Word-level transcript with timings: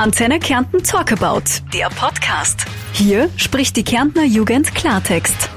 Antenne 0.00 0.40
Kärnten 0.40 0.82
Talk 0.82 1.12
About, 1.12 1.42
der 1.74 1.90
Podcast. 1.90 2.64
Hier 2.94 3.28
spricht 3.36 3.76
die 3.76 3.84
Kärntner 3.84 4.24
Jugend 4.24 4.74
Klartext. 4.74 5.50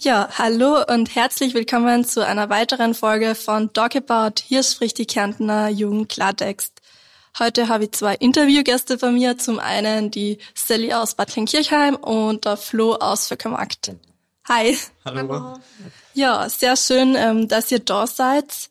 Ja, 0.00 0.28
hallo 0.36 0.82
und 0.92 1.14
herzlich 1.14 1.54
willkommen 1.54 2.04
zu 2.04 2.26
einer 2.26 2.50
weiteren 2.50 2.92
Folge 2.92 3.36
von 3.36 3.72
Talk 3.72 3.94
About. 3.94 4.42
Hier 4.42 4.64
spricht 4.64 4.98
die 4.98 5.06
Kärntner 5.06 5.68
Jugend 5.68 6.08
Klartext. 6.08 6.72
Heute 7.38 7.68
habe 7.68 7.84
ich 7.84 7.92
zwei 7.92 8.16
Interviewgäste 8.16 8.96
bei 8.96 9.12
mir. 9.12 9.38
Zum 9.38 9.60
einen 9.60 10.10
die 10.10 10.38
Sally 10.56 10.92
aus 10.92 11.14
Bad 11.14 11.28
Kleinkirchheim 11.28 11.94
und 11.94 12.46
der 12.46 12.56
Flo 12.56 12.96
aus 12.96 13.28
Vöckermarkt. 13.28 13.92
Hi. 14.48 14.76
Hallo. 15.04 15.56
Ja, 16.14 16.48
sehr 16.48 16.76
schön, 16.76 17.14
ähm, 17.14 17.46
dass 17.46 17.70
ihr 17.70 17.78
da 17.78 18.08
seid. 18.08 18.70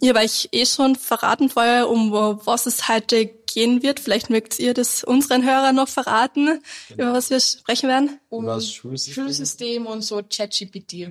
Ich 0.00 0.08
habe 0.08 0.20
euch 0.20 0.48
eh 0.52 0.64
schon 0.64 0.96
verraten 0.96 1.50
vorher, 1.50 1.90
um 1.90 2.12
was 2.12 2.64
es 2.64 2.88
heute 2.88 3.35
gehen 3.56 3.82
wird. 3.82 4.00
Vielleicht 4.00 4.28
mögt 4.28 4.58
ihr 4.58 4.74
das 4.74 5.02
unseren 5.02 5.42
Hörern 5.42 5.74
noch 5.74 5.88
verraten, 5.88 6.60
genau. 6.88 7.08
über 7.08 7.12
was 7.14 7.30
wir 7.30 7.40
sprechen 7.40 7.88
werden. 7.88 8.20
Um 8.28 8.44
das 8.44 8.70
Schulsystem. 8.70 9.14
Schulsystem 9.14 9.86
und 9.86 10.02
so 10.02 10.20
ChatGPT. 10.22 11.08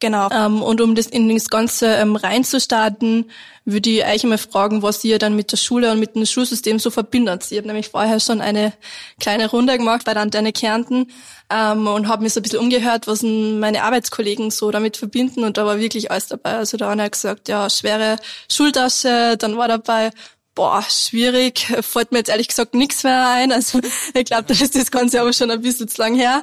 Genau. 0.00 0.28
Ähm, 0.30 0.62
und 0.62 0.80
um 0.80 0.94
das 0.94 1.08
in 1.08 1.28
das 1.28 1.50
Ganze 1.50 1.86
ähm, 1.86 2.14
reinzustarten, 2.14 3.28
würde 3.64 3.90
ich 3.90 4.04
euch 4.04 4.22
einmal 4.22 4.38
fragen, 4.38 4.82
was 4.82 5.02
ihr 5.02 5.18
dann 5.18 5.34
mit 5.34 5.50
der 5.50 5.56
Schule 5.56 5.90
und 5.90 5.98
mit 5.98 6.14
dem 6.14 6.24
Schulsystem 6.24 6.78
so 6.78 6.90
verbindet. 6.90 7.50
Ich 7.50 7.58
habe 7.58 7.66
nämlich 7.66 7.88
vorher 7.88 8.20
schon 8.20 8.40
eine 8.40 8.72
kleine 9.18 9.50
Runde 9.50 9.76
gemacht 9.76 10.04
bei 10.04 10.14
der 10.14 10.22
Antenne 10.22 10.52
Kärnten 10.52 11.10
ähm, 11.50 11.88
und 11.88 12.06
habe 12.06 12.22
mir 12.22 12.30
so 12.30 12.38
ein 12.38 12.44
bisschen 12.44 12.60
umgehört, 12.60 13.08
was 13.08 13.22
meine 13.22 13.82
Arbeitskollegen 13.82 14.52
so 14.52 14.70
damit 14.70 14.96
verbinden. 14.96 15.42
Und 15.42 15.56
da 15.56 15.66
war 15.66 15.80
wirklich 15.80 16.12
alles 16.12 16.28
dabei. 16.28 16.54
Also 16.54 16.76
da 16.76 16.90
hat 16.90 16.98
er 17.00 17.10
gesagt, 17.10 17.48
ja, 17.48 17.68
schwere 17.68 18.18
Schultasche, 18.48 19.36
dann 19.36 19.56
war 19.56 19.66
dabei 19.66 20.12
boah, 20.58 20.82
schwierig, 20.88 21.72
fällt 21.82 22.10
mir 22.10 22.18
jetzt 22.18 22.30
ehrlich 22.30 22.48
gesagt 22.48 22.74
nichts 22.74 23.04
mehr 23.04 23.28
ein. 23.28 23.52
Also 23.52 23.78
ich 24.12 24.24
glaube, 24.24 24.42
da 24.42 24.54
ist 24.54 24.74
das 24.74 24.90
Ganze 24.90 25.20
aber 25.20 25.32
schon 25.32 25.52
ein 25.52 25.62
bisschen 25.62 25.86
zu 25.86 26.02
lang 26.02 26.16
her. 26.16 26.42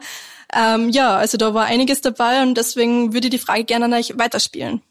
Ähm, 0.54 0.90
ja, 0.90 1.18
also 1.18 1.38
da 1.38 1.54
war 1.54 1.66
einiges 1.66 2.00
dabei 2.00 2.42
und 2.42 2.56
deswegen 2.56 3.14
würde 3.14 3.28
ich 3.28 3.32
die 3.32 3.40
Frage 3.40 3.66
gerne 3.66 3.86
an 3.86 3.94
euch 3.94 4.18
weiterspielen. 4.18 4.82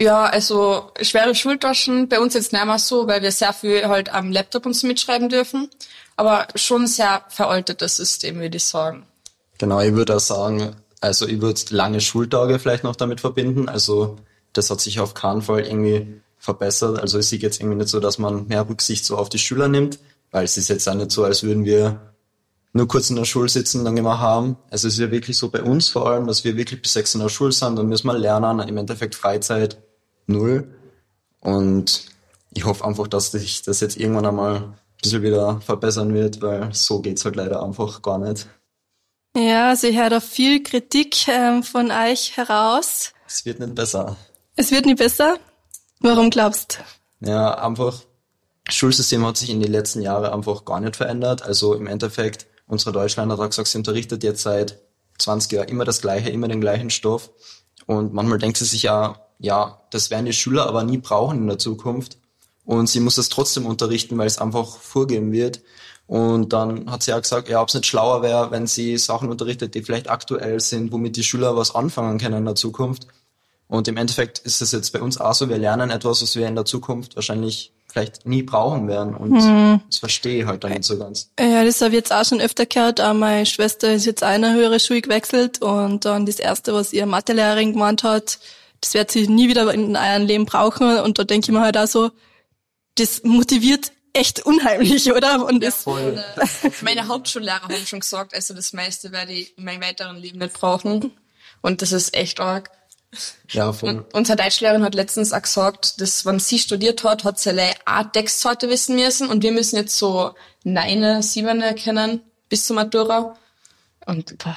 Ja, 0.00 0.26
also 0.26 0.92
schwere 1.00 1.34
Schultaschen 1.34 2.08
bei 2.08 2.20
uns 2.20 2.34
jetzt 2.34 2.52
nicht 2.52 2.64
mehr 2.64 2.78
so, 2.78 3.08
weil 3.08 3.22
wir 3.22 3.32
sehr 3.32 3.52
viel 3.52 3.88
halt 3.88 4.14
am 4.14 4.30
Laptop 4.30 4.66
uns 4.66 4.84
mitschreiben 4.84 5.28
dürfen. 5.28 5.68
Aber 6.16 6.46
schon 6.54 6.86
sehr 6.86 7.24
veraltetes 7.28 7.96
System, 7.96 8.38
würde 8.38 8.56
ich 8.56 8.64
sagen. 8.64 9.04
Genau, 9.58 9.80
ich 9.80 9.94
würde 9.94 10.14
auch 10.14 10.20
sagen, 10.20 10.76
also 11.00 11.26
ich 11.26 11.40
würde 11.40 11.60
lange 11.70 12.00
Schultage 12.00 12.60
vielleicht 12.60 12.84
noch 12.84 12.94
damit 12.94 13.20
verbinden. 13.20 13.68
Also 13.68 14.16
das 14.52 14.70
hat 14.70 14.80
sich 14.80 15.00
auf 15.00 15.14
keinen 15.14 15.42
Fall 15.42 15.66
irgendwie 15.66 16.21
verbessert. 16.42 16.98
Also 16.98 17.18
es 17.18 17.28
sieht 17.28 17.42
jetzt 17.42 17.60
irgendwie 17.60 17.76
nicht 17.76 17.88
so, 17.88 18.00
dass 18.00 18.18
man 18.18 18.48
mehr 18.48 18.68
Rücksicht 18.68 19.04
so 19.04 19.16
auf 19.16 19.28
die 19.28 19.38
Schüler 19.38 19.68
nimmt, 19.68 20.00
weil 20.32 20.44
es 20.44 20.56
ist 20.56 20.68
jetzt 20.68 20.88
auch 20.88 20.94
nicht 20.94 21.12
so, 21.12 21.22
als 21.22 21.44
würden 21.44 21.64
wir 21.64 22.14
nur 22.72 22.88
kurz 22.88 23.10
in 23.10 23.16
der 23.16 23.24
Schule 23.24 23.48
sitzen, 23.48 23.84
dann 23.84 23.96
immer 23.96 24.18
haben. 24.18 24.56
Also 24.68 24.88
es 24.88 24.94
ist 24.94 25.00
ja 25.00 25.12
wirklich 25.12 25.38
so 25.38 25.50
bei 25.50 25.62
uns 25.62 25.88
vor 25.88 26.10
allem, 26.10 26.26
dass 26.26 26.42
wir 26.42 26.56
wirklich 26.56 26.82
bis 26.82 26.94
sechs 26.94 27.14
in 27.14 27.20
der 27.20 27.28
Schule 27.28 27.52
sind, 27.52 27.76
dann 27.76 27.86
müssen 27.86 28.08
wir 28.08 28.18
lernen, 28.18 28.58
im 28.58 28.76
Endeffekt 28.76 29.14
Freizeit 29.14 29.80
null. 30.26 30.66
Und 31.38 32.06
ich 32.52 32.64
hoffe 32.64 32.84
einfach, 32.84 33.06
dass 33.06 33.30
sich 33.30 33.62
das 33.62 33.78
jetzt 33.78 33.96
irgendwann 33.96 34.26
einmal 34.26 34.56
ein 34.56 34.74
bisschen 35.00 35.22
wieder 35.22 35.60
verbessern 35.60 36.12
wird, 36.12 36.42
weil 36.42 36.74
so 36.74 37.00
geht's 37.00 37.24
halt 37.24 37.36
leider 37.36 37.62
einfach 37.62 38.02
gar 38.02 38.18
nicht. 38.18 38.48
Ja, 39.36 39.68
also 39.68 39.86
ich 39.86 39.96
höre 39.96 40.10
da 40.10 40.18
viel 40.18 40.64
Kritik 40.64 41.28
ähm, 41.28 41.62
von 41.62 41.92
euch 41.92 42.36
heraus. 42.36 43.12
Es 43.28 43.44
wird 43.44 43.60
nicht 43.60 43.76
besser. 43.76 44.16
Es 44.56 44.72
wird 44.72 44.86
nicht 44.86 44.98
besser? 44.98 45.38
Warum 46.02 46.30
glaubst? 46.30 46.80
Ja, 47.20 47.54
einfach, 47.54 48.00
Schulsystem 48.68 49.24
hat 49.24 49.36
sich 49.36 49.50
in 49.50 49.60
den 49.60 49.72
letzten 49.72 50.02
Jahren 50.02 50.32
einfach 50.32 50.64
gar 50.64 50.80
nicht 50.80 50.96
verändert. 50.96 51.42
Also 51.42 51.74
im 51.74 51.86
Endeffekt 51.86 52.46
Unsere 52.72 52.92
Deutschländer 52.92 53.36
hat 53.36 53.50
gesagt, 53.50 53.68
sie 53.68 53.76
unterrichtet 53.76 54.22
jetzt 54.22 54.42
seit 54.42 54.78
20 55.18 55.52
Jahren 55.52 55.68
immer 55.68 55.84
das 55.84 56.00
Gleiche, 56.00 56.30
immer 56.30 56.48
den 56.48 56.62
gleichen 56.62 56.88
Stoff. 56.88 57.30
Und 57.84 58.14
manchmal 58.14 58.38
denkt 58.38 58.56
sie 58.56 58.64
sich 58.64 58.84
ja, 58.84 59.20
ja, 59.38 59.82
das 59.90 60.10
werden 60.10 60.24
die 60.24 60.32
Schüler 60.32 60.66
aber 60.66 60.82
nie 60.82 60.96
brauchen 60.96 61.36
in 61.36 61.46
der 61.48 61.58
Zukunft. 61.58 62.16
Und 62.64 62.88
sie 62.88 63.00
muss 63.00 63.18
es 63.18 63.28
trotzdem 63.28 63.66
unterrichten, 63.66 64.16
weil 64.16 64.26
es 64.26 64.38
einfach 64.38 64.78
vorgeben 64.78 65.32
wird. 65.32 65.60
Und 66.06 66.54
dann 66.54 66.90
hat 66.90 67.02
sie 67.02 67.12
auch 67.12 67.20
gesagt, 67.20 67.50
ja, 67.50 67.60
ob 67.60 67.68
es 67.68 67.74
nicht 67.74 67.84
schlauer 67.84 68.22
wäre, 68.22 68.50
wenn 68.50 68.66
sie 68.66 68.96
Sachen 68.96 69.28
unterrichtet, 69.28 69.74
die 69.74 69.82
vielleicht 69.82 70.08
aktuell 70.08 70.58
sind, 70.60 70.92
womit 70.92 71.16
die 71.16 71.24
Schüler 71.24 71.54
was 71.54 71.74
anfangen 71.74 72.18
können 72.18 72.38
in 72.38 72.44
der 72.46 72.54
Zukunft. 72.54 73.06
Und 73.72 73.88
im 73.88 73.96
Endeffekt 73.96 74.38
ist 74.40 74.60
es 74.60 74.70
jetzt 74.72 74.92
bei 74.92 75.00
uns 75.00 75.16
auch 75.16 75.32
so, 75.32 75.48
wir 75.48 75.56
lernen 75.56 75.88
etwas, 75.88 76.20
was 76.20 76.36
wir 76.36 76.46
in 76.46 76.54
der 76.54 76.66
Zukunft 76.66 77.16
wahrscheinlich 77.16 77.72
vielleicht 77.90 78.26
nie 78.26 78.42
brauchen 78.42 78.86
werden. 78.86 79.14
Und 79.14 79.40
hm. 79.40 79.80
das 79.88 79.96
verstehe 79.96 80.42
ich 80.42 80.46
halt 80.46 80.62
dann 80.62 80.72
nicht 80.72 80.84
so 80.84 80.98
ganz. 80.98 81.30
Ja, 81.40 81.64
das 81.64 81.80
habe 81.80 81.92
ich 81.92 81.96
jetzt 81.96 82.12
auch 82.12 82.26
schon 82.26 82.42
öfter 82.42 82.66
gehört. 82.66 83.00
Auch 83.00 83.14
meine 83.14 83.46
Schwester 83.46 83.90
ist 83.90 84.04
jetzt 84.04 84.24
eine 84.24 84.52
höhere 84.52 84.78
Schule 84.78 85.00
gewechselt 85.00 85.62
und 85.62 86.04
dann 86.04 86.26
das 86.26 86.38
Erste, 86.38 86.74
was 86.74 86.92
ihr 86.92 87.06
Mathelehrerin 87.06 87.72
gemeint 87.72 88.02
hat, 88.02 88.40
das 88.82 88.92
wird 88.92 89.10
sie 89.10 89.26
nie 89.26 89.48
wieder 89.48 89.72
in 89.72 89.96
eurem 89.96 90.26
Leben 90.26 90.44
brauchen. 90.44 90.98
Und 90.98 91.18
da 91.18 91.24
denke 91.24 91.46
ich 91.46 91.52
mir 91.52 91.62
halt 91.62 91.78
auch 91.78 91.86
so, 91.86 92.10
das 92.96 93.22
motiviert 93.24 93.90
echt 94.12 94.44
unheimlich, 94.44 95.10
oder? 95.10 95.46
Und 95.46 95.64
ja, 95.64 95.70
voll. 95.70 96.22
Meine 96.82 97.08
Hauptschullehrer 97.08 97.62
haben 97.62 97.86
schon 97.86 98.00
gesagt, 98.00 98.34
also 98.34 98.52
das 98.52 98.74
meiste 98.74 99.12
werde 99.12 99.32
ich 99.32 99.56
in 99.56 99.64
meinem 99.64 99.80
weiteren 99.80 100.18
Leben 100.18 100.40
nicht 100.40 100.52
brauchen. 100.52 101.12
Und 101.62 101.80
das 101.80 101.92
ist 101.92 102.14
echt 102.14 102.38
arg. 102.38 102.70
Ja, 103.50 103.72
voll. 103.72 103.90
Und 103.90 104.14
unsere 104.14 104.36
Deutschlehrerin 104.36 104.82
hat 104.82 104.94
letztens 104.94 105.32
auch 105.32 105.42
gesagt, 105.42 106.00
dass 106.00 106.24
wenn 106.24 106.38
sie 106.38 106.58
studiert 106.58 107.04
hat, 107.04 107.24
hat 107.24 107.38
sie 107.38 107.50
allein 107.50 107.74
eine 107.84 108.10
Textsorte 108.10 108.68
wissen 108.70 108.96
müssen 108.96 109.28
und 109.28 109.42
wir 109.42 109.52
müssen 109.52 109.76
jetzt 109.76 109.98
so 109.98 110.32
Neine, 110.64 111.22
Siebene 111.22 111.74
kennen 111.74 112.22
bis 112.48 112.66
zur 112.66 112.76
Matura. 112.76 113.36
Und 114.06 114.38
boah. 114.38 114.56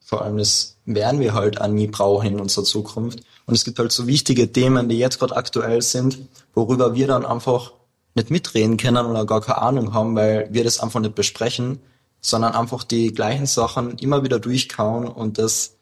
vor 0.00 0.22
allem 0.22 0.38
das 0.38 0.76
werden 0.86 1.20
wir 1.20 1.34
halt 1.34 1.60
auch 1.60 1.68
nie 1.68 1.86
brauchen 1.86 2.28
in 2.28 2.40
unserer 2.40 2.64
Zukunft. 2.64 3.20
Und 3.46 3.54
es 3.54 3.64
gibt 3.64 3.78
halt 3.78 3.92
so 3.92 4.06
wichtige 4.06 4.50
Themen, 4.52 4.88
die 4.88 4.98
jetzt 4.98 5.18
gerade 5.18 5.36
aktuell 5.36 5.82
sind, 5.82 6.18
worüber 6.54 6.94
wir 6.94 7.06
dann 7.06 7.24
einfach 7.24 7.72
nicht 8.14 8.30
mitreden 8.30 8.76
können 8.76 9.06
oder 9.06 9.24
gar 9.26 9.40
keine 9.40 9.58
Ahnung 9.58 9.92
haben, 9.92 10.16
weil 10.16 10.48
wir 10.50 10.64
das 10.64 10.80
einfach 10.80 11.00
nicht 11.00 11.14
besprechen, 11.14 11.80
sondern 12.20 12.54
einfach 12.54 12.84
die 12.84 13.12
gleichen 13.12 13.46
Sachen 13.46 13.98
immer 13.98 14.24
wieder 14.24 14.38
durchkauen 14.38 15.06
und 15.06 15.38
das 15.38 15.76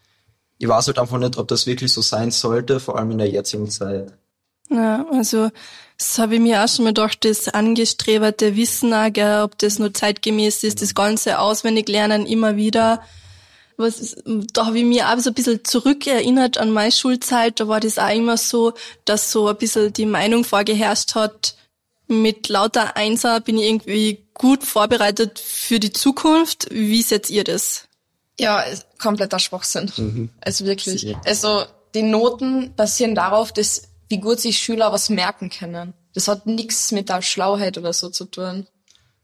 ich 0.63 0.69
weiß 0.69 0.87
halt 0.87 1.01
einfach 1.01 1.19
nicht, 1.19 1.39
ob 1.39 1.49
das 1.49 1.67
wirklich 1.67 1.93
so 1.93 2.03
sein 2.03 2.31
sollte, 2.31 2.79
vor 2.79 2.97
allem 2.97 3.11
in 3.11 3.19
der 3.19 3.29
jetzigen 3.29 3.69
Zeit. 3.69 4.13
Ja, 4.71 5.05
also 5.11 5.51
das 5.99 6.19
habe 6.21 6.37
ich 6.37 6.41
mir 6.41 6.63
auch 6.63 6.69
schon 6.69 6.85
mal 6.85 6.91
gedacht, 6.93 7.25
das 7.25 7.49
angestrebte 7.49 8.55
Wissen, 8.55 8.95
auch, 8.95 9.13
gell, 9.13 9.43
ob 9.43 9.59
das 9.59 9.81
nur 9.81 9.93
zeitgemäß 9.93 10.63
ist, 10.63 10.81
das 10.81 10.95
ganze 10.95 11.41
auswendig 11.41 11.89
lernen 11.89 12.27
immer 12.27 12.55
wieder. 12.55 13.03
Was 13.77 14.15
da 14.53 14.67
habe 14.67 14.79
ich 14.79 14.85
mir 14.85 15.09
auch 15.09 15.19
so 15.19 15.31
ein 15.31 15.35
bisschen 15.35 15.65
zurückerinnert 15.65 16.59
an 16.59 16.71
meine 16.71 16.93
Schulzeit, 16.93 17.59
da 17.59 17.67
war 17.67 17.81
das 17.81 17.99
auch 17.99 18.15
immer 18.15 18.37
so, 18.37 18.73
dass 19.05 19.33
so 19.33 19.49
ein 19.49 19.57
bisschen 19.57 19.93
die 19.93 20.07
Meinung 20.07 20.45
vorgeherrscht 20.45 21.17
hat, 21.17 21.57
mit 22.07 22.49
lauter 22.49 22.97
Einser 22.97 23.41
bin 23.41 23.59
ich 23.59 23.65
irgendwie 23.65 24.29
gut 24.33 24.63
vorbereitet 24.63 25.41
für 25.41 25.81
die 25.81 25.93
Zukunft. 25.93 26.69
Wie 26.71 27.03
seht 27.03 27.31
ihr 27.31 27.43
das? 27.43 27.89
Ja, 28.43 28.65
kompletter 28.99 29.39
Schwachsinn. 29.39 29.91
Mhm. 29.97 30.31
Also 30.41 30.65
wirklich. 30.65 31.17
Also 31.25 31.65
die 31.95 32.03
Noten 32.03 32.75
basieren 32.75 33.15
darauf, 33.15 33.53
dass 33.53 33.83
wie 34.09 34.19
gut 34.19 34.41
sich 34.41 34.59
Schüler 34.59 34.93
was 34.93 35.09
merken 35.09 35.49
können. 35.49 35.95
Das 36.15 36.29
hat 36.29 36.47
nichts 36.47 36.93
mit 36.93 37.09
der 37.09 37.23
Schlauheit 37.23 37.79
oder 37.79 37.93
so 37.93 38.11
zu 38.11 38.25
tun. 38.27 38.67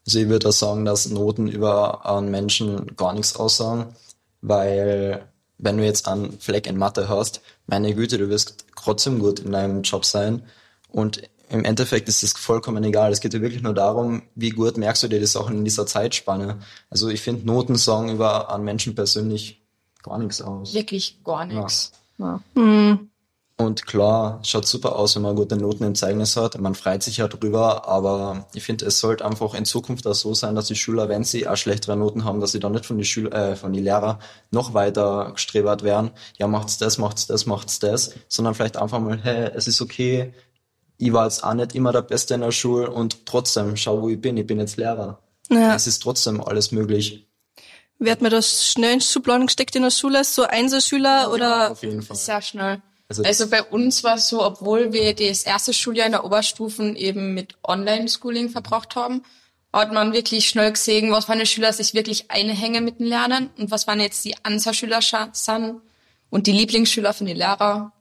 Also 0.07 0.21
ich 0.21 0.29
würde 0.29 0.49
auch 0.49 0.53
sagen, 0.53 0.85
dass 0.85 1.09
Noten 1.09 1.49
über 1.49 2.07
einen 2.07 2.31
Menschen 2.31 2.97
gar 2.97 3.13
nichts 3.13 3.37
aussagen, 3.37 3.95
weil 4.41 5.27
wenn 5.59 5.77
du 5.77 5.85
jetzt 5.85 6.09
einen 6.09 6.39
Fleck 6.41 6.67
in 6.67 6.79
Mathe 6.79 7.09
hast, 7.09 7.41
meine 7.67 7.95
Güte, 7.95 8.17
du 8.17 8.29
wirst 8.29 8.65
trotzdem 8.77 9.19
gut 9.19 9.41
in 9.41 9.53
deinem 9.53 9.83
Job 9.83 10.05
sein. 10.05 10.43
Und 10.89 11.23
im 11.51 11.65
Endeffekt 11.65 12.09
ist 12.09 12.23
es 12.23 12.33
vollkommen 12.33 12.85
egal. 12.85 13.13
Es 13.13 13.21
geht 13.21 13.35
ja 13.35 13.41
wirklich 13.41 13.63
nur 13.63 13.75
darum, 13.75 14.23
wie 14.35 14.51
gut 14.51 14.77
merkst 14.77 15.03
du 15.03 15.09
dir 15.09 15.21
die 15.21 15.27
Sachen 15.27 15.59
in 15.59 15.65
dieser 15.65 15.87
Zeitspanne. 15.87 16.59
Also 16.91 17.09
ich 17.09 17.21
finde 17.21 17.47
Noten 17.47 17.77
sagen 17.77 18.11
über 18.11 18.53
einen 18.53 18.65
Menschen 18.65 18.95
persönlich 18.95 19.63
gar 20.03 20.19
nichts 20.19 20.43
aus. 20.43 20.75
Wirklich 20.75 21.19
gar 21.25 21.47
nichts. 21.47 21.93
Ja. 22.19 22.41
Ja. 22.55 22.63
Mhm. 22.63 23.11
Und 23.61 23.87
klar, 23.87 24.39
schaut 24.45 24.67
super 24.69 24.95
aus, 24.95 25.17
wenn 25.17 25.23
man 25.23 25.35
gute 25.35 25.57
Noten 25.57 25.83
im 25.83 25.97
Zeugnis 25.97 26.37
hat. 26.37 26.61
Man 26.61 26.77
freut 26.77 27.03
sich 27.03 27.17
ja 27.17 27.27
drüber, 27.27 27.89
aber 27.89 28.47
ich 28.55 28.63
finde, 28.63 28.87
es 28.87 29.01
sollte 29.01 29.25
einfach 29.25 29.53
in 29.53 29.65
Zukunft 29.65 30.07
auch 30.07 30.15
so 30.15 30.33
sein, 30.33 30.55
dass 30.55 30.69
die 30.69 30.77
Schüler, 30.77 31.09
wenn 31.09 31.25
sie 31.25 31.49
auch 31.49 31.57
schlechtere 31.57 31.97
Noten 31.97 32.23
haben, 32.23 32.39
dass 32.39 32.53
sie 32.53 32.61
dann 32.61 32.71
nicht 32.71 32.87
von 32.87 32.99
den 32.99 33.05
Schüler, 33.05 33.33
äh, 33.33 33.57
von 33.57 33.73
den 33.73 33.83
Lehrer 33.83 34.21
noch 34.53 34.75
weiter 34.75 35.33
gestrebert 35.33 35.83
werden. 35.83 36.13
Ja, 36.37 36.47
macht's 36.47 36.79
das, 36.79 36.99
macht's 36.99 37.27
das, 37.27 37.47
macht's 37.47 37.81
das, 37.81 38.15
sondern 38.29 38.55
vielleicht 38.55 38.77
einfach 38.77 39.01
mal, 39.01 39.19
hey, 39.21 39.51
es 39.53 39.67
ist 39.67 39.81
okay, 39.81 40.33
ich 40.99 41.13
war 41.13 41.25
jetzt 41.25 41.45
auch 41.45 41.55
nicht 41.55 41.75
immer 41.75 41.93
der 41.93 42.03
Beste 42.03 42.35
in 42.35 42.41
der 42.41 42.51
Schule 42.51 42.91
und 42.91 43.25
trotzdem, 43.25 43.77
schau, 43.77 44.03
wo 44.03 44.09
ich 44.09 44.21
bin, 44.21 44.37
ich 44.37 44.47
bin 44.47 44.59
jetzt 44.59 44.77
Lehrer. 44.77 45.21
Ja. 45.49 45.75
Es 45.75 45.87
ist 45.87 46.03
trotzdem 46.03 46.43
alles 46.43 46.73
möglich. 46.73 47.27
Wird 48.01 48.21
mir 48.21 48.31
das 48.31 48.67
schnell 48.67 48.95
in 48.95 49.01
Schubladen 49.01 49.47
gesteckt 49.47 49.75
in 49.77 49.83
der 49.83 49.91
Schule, 49.91 50.23
so 50.25 50.43
Einzelschüler 50.43 51.23
ja, 51.23 51.29
oder? 51.29 51.71
Auf 51.71 51.83
jeden 51.83 52.03
Fall. 52.03 52.17
Sehr 52.17 52.43
schnell. 52.43 52.83
Also, 53.09 53.23
also 53.23 53.49
bei 53.49 53.63
uns 53.63 54.05
war 54.05 54.17
es 54.17 54.29
so, 54.29 54.45
obwohl 54.45 54.93
wir 54.93 55.15
das 55.15 55.45
erste 55.45 55.73
Schuljahr 55.73 56.07
in 56.07 56.13
der 56.13 56.25
Oberstufen 56.25 56.95
eben 56.95 57.33
mit 57.33 57.55
Online-Schooling 57.65 58.51
verbracht 58.51 58.97
haben, 58.97 59.23
hat 59.73 59.93
man 59.93 60.13
wirklich 60.13 60.49
schnell 60.49 60.73
gesehen, 60.73 61.11
was 61.11 61.29
meine 61.29 61.47
Schüler 61.47 61.73
sich 61.73 61.95
wirklich 61.95 62.31
einhängen 62.31 62.85
mit 62.85 62.99
dem 62.99 63.07
Lernen 63.07 63.51
und 63.57 63.71
was 63.71 63.87
waren 63.87 64.01
jetzt 64.01 64.25
die 64.25 64.35
Ansatzschüler 64.43 65.01
sind 65.33 65.81
und 66.31 66.47
die 66.47 66.53
Lieblingsschüler 66.53 67.15
von 67.15 67.27
den 67.27 67.37
Lehrern. 67.37 67.93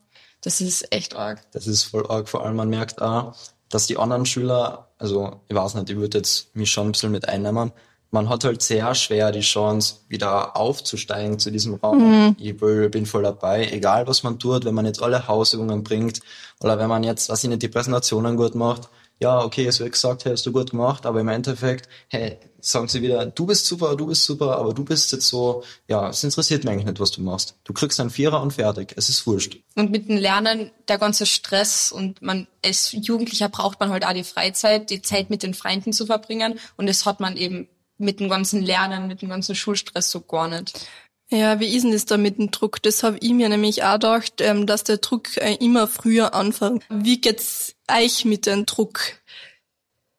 Das 0.42 0.60
ist 0.60 0.92
echt 0.92 1.16
arg. 1.16 1.40
Das 1.52 1.66
ist 1.66 1.84
voll 1.84 2.06
arg. 2.08 2.28
Vor 2.28 2.44
allem 2.44 2.56
man 2.56 2.68
merkt 2.68 3.02
auch, 3.02 3.34
dass 3.68 3.86
die 3.86 3.96
anderen 3.96 4.26
Schüler, 4.26 4.88
also 4.98 5.40
ich 5.48 5.56
weiß 5.56 5.74
nicht, 5.74 5.90
ich 5.90 5.96
würde 5.96 6.18
jetzt 6.18 6.54
mich 6.54 6.70
schon 6.70 6.88
ein 6.88 6.92
bisschen 6.92 7.12
mit 7.12 7.28
einnehmen, 7.28 7.72
man 8.10 8.28
hat 8.28 8.44
halt 8.44 8.62
sehr 8.62 8.94
schwer 8.94 9.32
die 9.32 9.40
Chance, 9.40 9.96
wieder 10.08 10.56
aufzusteigen 10.56 11.38
zu 11.38 11.50
diesem 11.50 11.74
Raum. 11.74 11.98
Mhm. 11.98 12.36
Ich 12.38 12.60
will, 12.60 12.88
bin 12.88 13.04
voll 13.04 13.22
dabei, 13.22 13.68
egal 13.70 14.06
was 14.06 14.22
man 14.22 14.38
tut, 14.38 14.64
wenn 14.64 14.74
man 14.74 14.86
jetzt 14.86 15.02
alle 15.02 15.28
Hausübungen 15.28 15.84
bringt 15.84 16.20
oder 16.60 16.78
wenn 16.78 16.88
man 16.88 17.04
jetzt, 17.04 17.28
was 17.28 17.44
ich 17.44 17.50
nicht, 17.50 17.62
die 17.62 17.68
Präsentationen 17.68 18.36
gut 18.36 18.54
macht, 18.54 18.88
ja, 19.20 19.42
okay, 19.42 19.66
es 19.66 19.80
wird 19.80 19.92
gesagt, 19.92 20.24
hey, 20.24 20.32
hast 20.32 20.46
du 20.46 20.52
gut 20.52 20.70
gemacht, 20.70 21.04
aber 21.04 21.20
im 21.20 21.28
Endeffekt, 21.28 21.88
hey, 22.08 22.38
sagen 22.60 22.88
sie 22.88 23.02
wieder, 23.02 23.26
du 23.26 23.46
bist 23.46 23.66
super, 23.66 23.96
du 23.96 24.06
bist 24.06 24.24
super, 24.24 24.58
aber 24.58 24.74
du 24.74 24.84
bist 24.84 25.10
jetzt 25.12 25.28
so, 25.28 25.64
ja, 25.88 26.08
es 26.08 26.22
interessiert 26.22 26.64
mich 26.64 26.72
eigentlich 26.72 26.86
nicht, 26.86 27.00
was 27.00 27.10
du 27.10 27.22
machst. 27.22 27.56
Du 27.64 27.72
kriegst 27.72 28.00
einen 28.00 28.10
Vierer 28.10 28.40
und 28.42 28.52
fertig, 28.52 28.94
es 28.96 29.08
ist 29.08 29.26
wurscht. 29.26 29.58
Und 29.74 29.90
mit 29.90 30.08
dem 30.08 30.16
Lernen, 30.16 30.70
der 30.88 30.98
ganze 30.98 31.26
Stress 31.26 31.90
und 31.90 32.22
man, 32.22 32.46
als 32.64 32.92
Jugendlicher 32.92 33.48
braucht 33.48 33.80
man 33.80 33.90
halt 33.90 34.06
auch 34.06 34.12
die 34.12 34.24
Freizeit, 34.24 34.90
die 34.90 35.02
Zeit 35.02 35.30
mit 35.30 35.42
den 35.42 35.54
Freunden 35.54 35.92
zu 35.92 36.06
verbringen 36.06 36.58
und 36.76 36.88
das 36.88 37.04
hat 37.04 37.20
man 37.20 37.36
eben 37.36 37.68
mit 37.98 38.20
dem 38.20 38.28
ganzen 38.28 38.62
Lernen, 38.62 39.08
mit 39.08 39.22
dem 39.22 39.28
ganzen 39.28 39.56
Schulstress 39.56 40.10
so 40.10 40.20
gar 40.20 40.48
nicht. 40.48 40.86
Ja, 41.30 41.60
wie 41.60 41.74
ist 41.74 41.82
denn 41.82 41.92
das 41.92 42.06
da 42.06 42.16
mit 42.16 42.38
dem 42.38 42.50
Druck? 42.50 42.82
Das 42.82 43.02
habe 43.02 43.18
ich 43.20 43.30
mir 43.32 43.48
nämlich 43.48 43.84
auch 43.84 43.94
gedacht, 43.94 44.40
ähm, 44.40 44.66
dass 44.66 44.84
der 44.84 44.98
Druck 44.98 45.36
äh, 45.36 45.54
immer 45.56 45.86
früher 45.86 46.34
anfängt. 46.34 46.84
Wie 46.88 47.20
geht's 47.20 47.74
euch 47.90 48.24
mit 48.24 48.46
dem 48.46 48.64
Druck? 48.64 49.00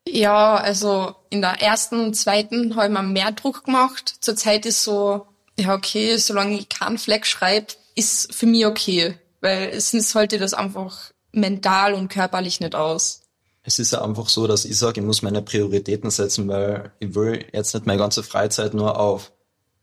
Ja, 0.07 0.55
also 0.55 1.15
in 1.29 1.41
der 1.41 1.61
ersten 1.61 1.99
und 1.99 2.13
zweiten 2.15 2.75
habe 2.75 2.87
ich 2.87 2.93
mir 2.93 3.03
mehr 3.03 3.31
Druck 3.31 3.65
gemacht. 3.65 4.15
Zurzeit 4.21 4.65
ist 4.65 4.83
so, 4.83 5.25
ja 5.57 5.73
okay, 5.73 6.17
solange 6.17 6.59
ich 6.59 6.69
keinen 6.69 6.99
Fleck 6.99 7.25
schreibe, 7.25 7.73
ist 7.95 8.33
für 8.33 8.45
mich 8.45 8.65
okay. 8.65 9.17
Weil 9.41 9.79
sonst 9.79 10.11
sollte 10.11 10.37
das 10.37 10.53
einfach 10.53 11.11
mental 11.31 11.93
und 11.93 12.09
körperlich 12.09 12.59
nicht 12.59 12.75
aus 12.75 13.21
es 13.69 13.77
ist 13.77 13.91
ja 13.91 14.01
einfach 14.01 14.29
so, 14.29 14.47
dass 14.47 14.65
ich 14.65 14.77
sage, 14.77 14.99
ich 14.99 15.05
muss 15.05 15.21
meine 15.21 15.41
Prioritäten 15.41 16.09
setzen, 16.09 16.47
weil 16.47 16.91
ich 16.99 17.13
will 17.13 17.45
jetzt 17.53 17.73
nicht 17.73 17.85
meine 17.85 17.99
ganze 17.99 18.23
Freizeit 18.23 18.73
nur 18.73 18.99
auf 18.99 19.31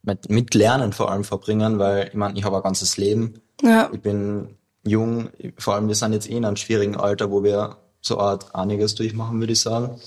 mit, 0.06 0.30
mit 0.30 0.54
Lernen 0.54 0.92
vor 0.92 1.10
allem 1.10 1.24
verbringen, 1.24 1.78
weil 1.78 2.08
ich 2.08 2.14
meine, 2.14 2.38
ich 2.38 2.44
habe 2.44 2.56
ein 2.56 2.62
ganzes 2.62 2.96
Leben. 2.96 3.42
Ja. 3.62 3.90
Ich 3.92 4.00
bin 4.00 4.56
jung, 4.84 5.30
vor 5.58 5.74
allem 5.74 5.88
wir 5.88 5.94
sind 5.94 6.12
jetzt 6.12 6.30
eh 6.30 6.36
in 6.36 6.44
einem 6.44 6.56
schwierigen 6.56 6.96
Alter, 6.96 7.30
wo 7.30 7.42
wir 7.42 7.76
so 8.00 8.18
Art 8.18 8.54
einiges 8.54 8.94
durchmachen, 8.94 9.38
würde 9.40 9.52
ich 9.52 9.60
sagen. 9.60 10.00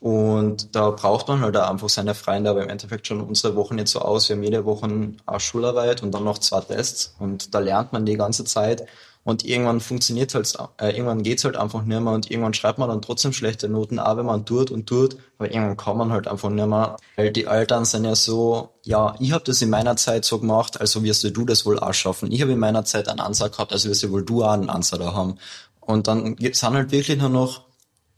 Und 0.00 0.76
da 0.76 0.90
braucht 0.90 1.28
man 1.28 1.40
halt 1.40 1.56
einfach 1.56 1.88
seine 1.88 2.14
Freunde, 2.14 2.50
aber 2.50 2.62
im 2.62 2.68
Endeffekt 2.68 3.06
schon 3.06 3.20
unsere 3.20 3.56
Wochen 3.56 3.78
jetzt 3.78 3.92
so 3.92 4.00
aus. 4.00 4.28
Wir 4.28 4.36
haben 4.36 4.42
jede 4.42 4.64
Woche 4.64 4.84
eine 4.86 5.40
Schularbeit 5.40 6.02
und 6.02 6.12
dann 6.12 6.24
noch 6.24 6.38
zwei 6.38 6.60
Tests 6.60 7.14
und 7.18 7.54
da 7.54 7.60
lernt 7.60 7.92
man 7.92 8.04
die 8.04 8.16
ganze 8.16 8.44
Zeit. 8.44 8.86
Und 9.24 9.44
irgendwann 9.44 9.80
funktioniert 9.80 10.32
halt, 10.36 10.56
äh, 10.78 10.90
irgendwann 10.90 11.24
geht's 11.24 11.44
halt 11.44 11.56
einfach 11.56 11.82
nicht 11.82 12.00
mehr 12.00 12.12
und 12.12 12.30
irgendwann 12.30 12.54
schreibt 12.54 12.78
man 12.78 12.88
dann 12.88 13.02
trotzdem 13.02 13.32
schlechte 13.32 13.68
Noten, 13.68 13.98
auch 13.98 14.16
wenn 14.16 14.24
man 14.24 14.46
tut 14.46 14.70
und 14.70 14.86
tut, 14.86 15.16
aber 15.36 15.50
irgendwann 15.50 15.76
kann 15.76 15.96
man 15.96 16.12
halt 16.12 16.28
einfach 16.28 16.48
nicht 16.48 16.64
mehr. 16.64 16.96
Weil 17.16 17.32
die 17.32 17.46
Eltern 17.46 17.84
sind 17.84 18.04
ja 18.04 18.14
so, 18.14 18.68
ja, 18.84 19.16
ich 19.18 19.32
habe 19.32 19.42
das 19.42 19.60
in 19.62 19.70
meiner 19.70 19.96
Zeit 19.96 20.24
so 20.24 20.38
gemacht, 20.38 20.80
also 20.80 21.02
wirst 21.02 21.24
du 21.24 21.44
das 21.44 21.66
wohl 21.66 21.80
auch 21.80 21.92
schaffen. 21.92 22.30
Ich 22.30 22.40
habe 22.40 22.52
in 22.52 22.60
meiner 22.60 22.84
Zeit 22.84 23.08
einen 23.08 23.18
Ansatz 23.18 23.56
gehabt, 23.56 23.72
also 23.72 23.88
wirst 23.88 24.04
du 24.04 24.12
wohl 24.12 24.24
du 24.24 24.44
auch 24.44 24.52
einen 24.52 24.70
Ansatz 24.70 25.00
da 25.00 25.12
haben. 25.12 25.38
Und 25.80 26.06
dann 26.06 26.36
sind 26.38 26.74
halt 26.74 26.92
wirklich 26.92 27.18
nur 27.18 27.28
noch 27.28 27.65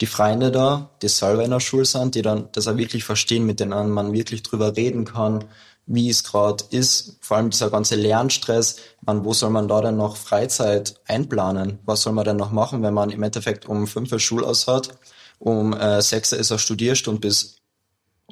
die 0.00 0.06
Freunde 0.06 0.52
da, 0.52 0.90
die 1.02 1.08
selber 1.08 1.44
in 1.44 1.50
der 1.50 1.60
Schule 1.60 1.84
sind, 1.84 2.14
die 2.14 2.22
dann 2.22 2.48
das 2.52 2.68
auch 2.68 2.76
wirklich 2.76 3.04
verstehen, 3.04 3.46
mit 3.46 3.60
denen 3.60 3.90
man 3.90 4.12
wirklich 4.12 4.42
drüber 4.42 4.76
reden 4.76 5.04
kann, 5.04 5.44
wie 5.86 6.10
es 6.10 6.22
gerade 6.22 6.64
ist, 6.70 7.16
vor 7.20 7.38
allem 7.38 7.50
dieser 7.50 7.70
ganze 7.70 7.96
Lernstress, 7.96 8.76
man, 9.00 9.24
wo 9.24 9.32
soll 9.32 9.50
man 9.50 9.68
da 9.68 9.80
denn 9.80 9.96
noch 9.96 10.16
Freizeit 10.16 11.00
einplanen? 11.06 11.78
Was 11.86 12.02
soll 12.02 12.12
man 12.12 12.26
denn 12.26 12.36
noch 12.36 12.52
machen, 12.52 12.82
wenn 12.82 12.92
man 12.92 13.10
im 13.10 13.22
Endeffekt 13.22 13.66
um 13.66 13.86
fünf 13.86 14.12
Uhr 14.12 14.20
Schulaus 14.20 14.68
hat, 14.68 14.90
um 15.38 15.72
äh, 15.72 16.02
sechs 16.02 16.32
ist 16.32 16.50
er 16.50 16.58
Studierstunde 16.58 17.20
bis 17.20 17.56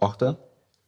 acht, 0.00 0.22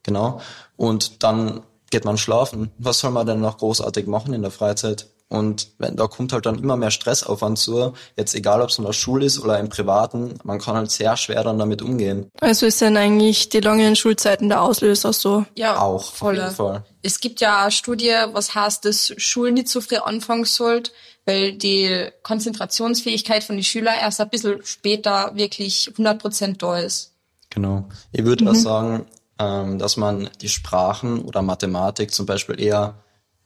genau, 0.03 0.41
und 0.77 1.23
dann 1.23 1.63
geht 1.89 2.05
man 2.05 2.19
schlafen. 2.19 2.71
Was 2.77 2.99
soll 2.99 3.11
man 3.11 3.25
denn 3.25 3.41
noch 3.41 3.57
großartig 3.57 4.05
machen 4.05 4.33
in 4.33 4.43
der 4.43 4.51
Freizeit? 4.51 5.09
Und 5.29 5.69
wenn, 5.77 5.95
da 5.95 6.07
kommt 6.07 6.33
halt 6.33 6.47
dann 6.47 6.57
immer 6.57 6.75
mehr 6.75 6.89
Stress 6.89 7.23
auf 7.23 7.43
einen 7.43 7.55
zu. 7.55 7.93
Jetzt 8.15 8.33
egal, 8.33 8.61
ob 8.61 8.69
es 8.69 8.79
in 8.79 8.85
der 8.85 8.93
Schule 8.93 9.25
ist 9.25 9.39
oder 9.39 9.59
im 9.59 9.69
Privaten, 9.69 10.33
man 10.43 10.57
kann 10.59 10.75
halt 10.75 10.89
sehr 10.89 11.15
schwer 11.17 11.43
dann 11.43 11.59
damit 11.59 11.83
umgehen. 11.83 12.31
Also 12.41 12.65
ist 12.65 12.81
dann 12.81 12.97
eigentlich 12.97 13.49
die 13.49 13.59
langen 13.59 13.95
Schulzeiten 13.95 14.49
der 14.49 14.63
Auslöser 14.63 15.13
so? 15.13 15.45
Ja, 15.55 15.79
auch, 15.79 16.13
voll. 16.13 16.37
Auf 16.37 16.43
jeden 16.43 16.55
Fall. 16.55 16.83
Es 17.03 17.19
gibt 17.19 17.41
ja 17.41 17.61
eine 17.61 17.71
Studie, 17.71 18.15
was 18.31 18.55
heißt, 18.55 18.83
dass 18.85 19.13
Schulen 19.17 19.53
nicht 19.53 19.69
so 19.69 19.81
früh 19.81 19.97
anfangen 19.97 20.45
sollte, 20.45 20.91
weil 21.25 21.53
die 21.53 22.07
Konzentrationsfähigkeit 22.23 23.43
von 23.43 23.55
den 23.55 23.63
Schülern 23.63 23.95
erst 24.01 24.19
ein 24.19 24.29
bisschen 24.29 24.61
später 24.63 25.31
wirklich 25.35 25.89
100 25.91 26.19
Prozent 26.19 26.63
da 26.63 26.79
ist. 26.79 27.13
Genau. 27.51 27.87
Ich 28.11 28.25
würde 28.25 28.45
mhm. 28.45 28.49
auch 28.49 28.55
sagen, 28.55 29.05
ähm, 29.37 29.77
dass 29.77 29.95
man 29.95 30.29
die 30.41 30.49
Sprachen 30.49 31.21
oder 31.21 31.43
Mathematik 31.43 32.11
zum 32.11 32.25
Beispiel 32.25 32.59
eher 32.59 32.95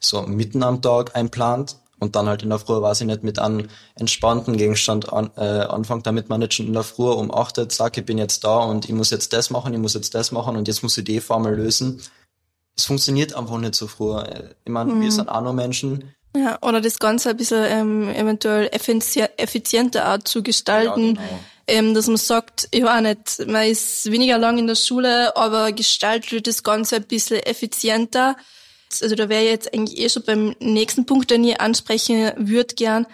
so 0.06 0.22
mitten 0.24 0.64
am 0.64 0.82
Tag 0.82 1.16
einplant 1.16 1.78
und 2.04 2.16
dann 2.16 2.28
halt 2.28 2.44
in 2.44 2.50
der 2.50 2.60
Früh, 2.60 2.82
weiß 2.82 3.02
ich 3.02 3.08
nicht, 3.08 3.24
mit 3.24 3.40
einem 3.40 3.68
entspannten 3.96 4.58
Gegenstand 4.58 5.12
an, 5.12 5.32
äh, 5.38 5.42
anfängt, 5.42 6.06
damit 6.06 6.30
man 6.30 6.42
nicht 6.42 6.54
schon 6.54 6.68
in 6.68 6.74
der 6.74 6.84
Früh 6.84 7.10
um 7.10 7.34
8 7.34 7.72
sagt, 7.72 7.98
ich 7.98 8.06
bin 8.06 8.18
jetzt 8.18 8.44
da 8.44 8.60
und 8.60 8.86
ich 8.86 8.92
muss 8.92 9.10
jetzt 9.10 9.34
das 9.34 9.50
machen, 9.50 9.74
ich 9.74 9.80
muss 9.80 9.94
jetzt 9.94 10.14
das 10.14 10.32
machen 10.32 10.56
und 10.58 10.68
jetzt 10.68 10.84
muss 10.84 10.98
ich 10.98 11.06
die 11.06 11.22
Formel 11.22 11.56
lösen. 11.56 12.02
Es 12.76 12.86
funktioniert 12.86 13.36
einfach 13.36 13.58
nicht 13.58 13.76
so 13.76 13.88
früh. 13.88 14.20
Ich 14.66 14.72
meine, 14.72 14.94
mhm. 14.94 15.02
wir 15.02 15.12
sind 15.12 15.30
auch 15.30 15.42
nur 15.42 15.54
Menschen. 15.54 16.14
Ja, 16.36 16.58
oder 16.62 16.82
das 16.82 16.98
Ganze 16.98 17.30
ein 17.30 17.38
bisschen 17.38 17.64
ähm, 17.68 18.10
eventuell 18.10 18.70
effizienter 18.72 20.14
auch 20.14 20.24
zu 20.24 20.42
gestalten. 20.42 21.16
Ja, 21.16 21.22
genau. 21.22 21.40
ähm, 21.68 21.94
dass 21.94 22.08
man 22.08 22.18
sagt, 22.18 22.68
ich 22.72 22.84
war 22.84 23.00
nicht, 23.02 23.48
man 23.48 23.68
ist 23.68 24.12
weniger 24.12 24.40
lang 24.40 24.58
in 24.58 24.66
der 24.66 24.76
Schule, 24.76 25.36
aber 25.38 25.72
gestaltet 25.72 26.48
das 26.48 26.64
Ganze 26.64 26.96
ein 26.98 27.04
bisschen 27.04 27.40
effizienter 27.42 28.36
also 29.02 29.16
da 29.16 29.30
wäre 29.30 29.44
jetzt 29.44 29.74
eigentlich 29.74 30.00
eh 30.00 30.10
schon 30.10 30.24
beim 30.24 30.56
nächsten 30.60 31.06
Punkt, 31.06 31.32
den 31.32 31.44
ich 31.44 31.60
ansprechen 31.60 32.32
würde 32.38 32.76
gern, 32.76 33.08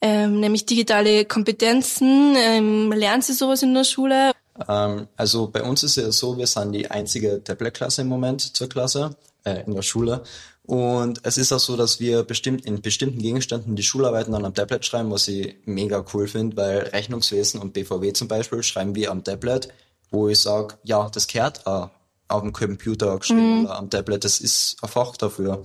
ähm, 0.00 0.40
nämlich 0.40 0.66
digitale 0.66 1.24
Kompetenzen. 1.24 2.34
Ähm, 2.36 2.92
lernen 2.92 3.22
Sie 3.22 3.34
sowas 3.34 3.62
in 3.62 3.74
der 3.74 3.84
Schule? 3.84 4.32
Ähm, 4.68 5.06
also 5.16 5.48
bei 5.48 5.62
uns 5.62 5.82
ist 5.82 5.98
es 5.98 6.18
so, 6.18 6.36
wir 6.36 6.46
sind 6.46 6.72
die 6.72 6.90
einzige 6.90 7.42
Tablet-Klasse 7.42 8.02
im 8.02 8.08
Moment 8.08 8.40
zur 8.56 8.68
Klasse, 8.68 9.16
äh, 9.44 9.62
in 9.64 9.74
der 9.74 9.82
Schule. 9.82 10.22
Und 10.64 11.20
es 11.24 11.36
ist 11.36 11.52
auch 11.52 11.58
so, 11.58 11.76
dass 11.76 11.98
wir 11.98 12.22
bestimmt 12.22 12.64
in 12.64 12.80
bestimmten 12.80 13.18
Gegenständen 13.18 13.74
die 13.74 13.82
Schularbeiten 13.82 14.32
dann 14.32 14.44
am 14.44 14.54
Tablet 14.54 14.84
schreiben, 14.84 15.10
was 15.10 15.26
ich 15.28 15.56
mega 15.64 16.04
cool 16.14 16.28
finde, 16.28 16.56
weil 16.56 16.78
Rechnungswesen 16.78 17.60
und 17.60 17.72
BVW 17.72 18.12
zum 18.12 18.28
Beispiel 18.28 18.62
schreiben 18.62 18.94
wir 18.94 19.10
am 19.10 19.24
Tablet, 19.24 19.68
wo 20.10 20.28
ich 20.28 20.38
sage, 20.38 20.76
ja, 20.84 21.08
das 21.12 21.26
kehrt 21.26 21.66
auch 21.66 21.90
auf 22.30 22.42
dem 22.42 22.52
Computer 22.52 23.18
geschrieben 23.18 23.60
mhm. 23.60 23.64
oder 23.66 23.78
am 23.78 23.90
Tablet. 23.90 24.24
Das 24.24 24.40
ist 24.40 24.76
ein 24.82 24.88
Fach 24.88 25.16
dafür. 25.16 25.62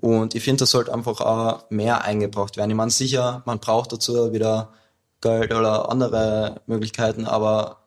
Und 0.00 0.34
ich 0.34 0.44
finde, 0.44 0.60
das 0.60 0.70
sollte 0.70 0.92
einfach 0.92 1.20
auch 1.20 1.70
mehr 1.70 2.04
eingebracht 2.04 2.56
werden. 2.56 2.70
Ich 2.70 2.76
meine, 2.76 2.90
sicher, 2.90 3.42
man 3.46 3.58
braucht 3.58 3.92
dazu 3.92 4.32
wieder 4.32 4.72
Geld 5.20 5.52
oder 5.52 5.90
andere 5.90 6.60
Möglichkeiten, 6.66 7.26
aber 7.26 7.78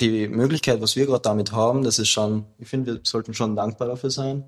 die 0.00 0.28
Möglichkeit, 0.28 0.80
was 0.80 0.96
wir 0.96 1.06
gerade 1.06 1.20
damit 1.20 1.52
haben, 1.52 1.84
das 1.84 1.98
ist 1.98 2.08
schon, 2.08 2.46
ich 2.58 2.68
finde, 2.68 2.94
wir 2.94 3.00
sollten 3.04 3.34
schon 3.34 3.54
dankbar 3.54 3.88
dafür 3.88 4.10
sein. 4.10 4.44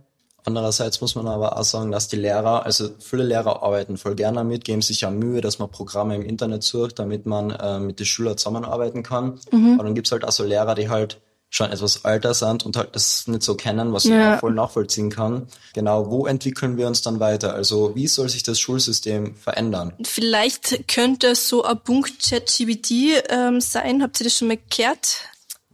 Andererseits 0.47 1.00
muss 1.00 1.14
man 1.14 1.26
aber 1.26 1.59
auch 1.59 1.64
sagen, 1.64 1.90
dass 1.90 2.09
die 2.09 2.16
Lehrer, 2.16 2.66
also 2.66 2.90
viele 2.99 3.25
Lehrer 3.25 3.62
arbeiten 3.62 3.97
voll 3.97 4.14
gerne 4.14 4.38
damit, 4.38 4.64
geben 4.64 4.83
sich 4.83 5.00
ja 5.00 5.11
Mühe, 5.11 5.40
dass 5.40 5.59
man 5.59 5.71
Programme 5.71 6.14
im 6.16 6.23
Internet 6.23 6.62
sucht, 6.62 6.99
damit 6.99 7.25
man 7.25 7.50
äh, 7.50 7.80
mit 7.80 7.99
den 7.99 8.04
Schülern 8.04 8.37
zusammenarbeiten 8.37 9.02
kann. 9.02 9.40
Mhm. 9.50 9.75
Aber 9.75 9.85
dann 9.85 9.94
gibt's 9.94 10.12
halt 10.12 10.25
auch 10.25 10.33
so 10.33 10.44
Lehrer, 10.44 10.75
die 10.75 10.90
halt 10.90 11.21
schon 11.55 11.71
etwas 11.71 11.99
älter 11.99 12.35
sind 12.35 12.67
und 12.67 12.77
halt 12.77 12.97
das 12.97 13.29
nicht 13.29 13.45
so 13.45 13.55
kennen, 13.55 13.93
was 13.93 14.05
ja. 14.05 14.35
ich 14.35 14.41
voll 14.41 14.55
nachvollziehen 14.55 15.09
kann. 15.09 15.47
Genau, 15.73 16.11
wo 16.11 16.27
entwickeln 16.27 16.77
wir 16.77 16.89
uns 16.89 17.01
dann 17.03 17.21
weiter? 17.21 17.55
Also 17.55 17.95
wie 17.95 18.09
soll 18.09 18.29
sich 18.29 18.43
das 18.43 18.59
Schulsystem 18.59 19.37
verändern? 19.37 19.93
Vielleicht 20.03 20.89
könnte 20.89 21.37
so 21.37 21.63
ein 21.63 21.79
Punkt 21.79 22.29
ChatGPT 22.29 23.23
ähm, 23.29 23.61
sein. 23.61 24.03
Habt 24.03 24.21
ihr 24.21 24.25
das 24.25 24.37
schon 24.37 24.49
mal 24.49 24.59
gehört? 24.69 25.21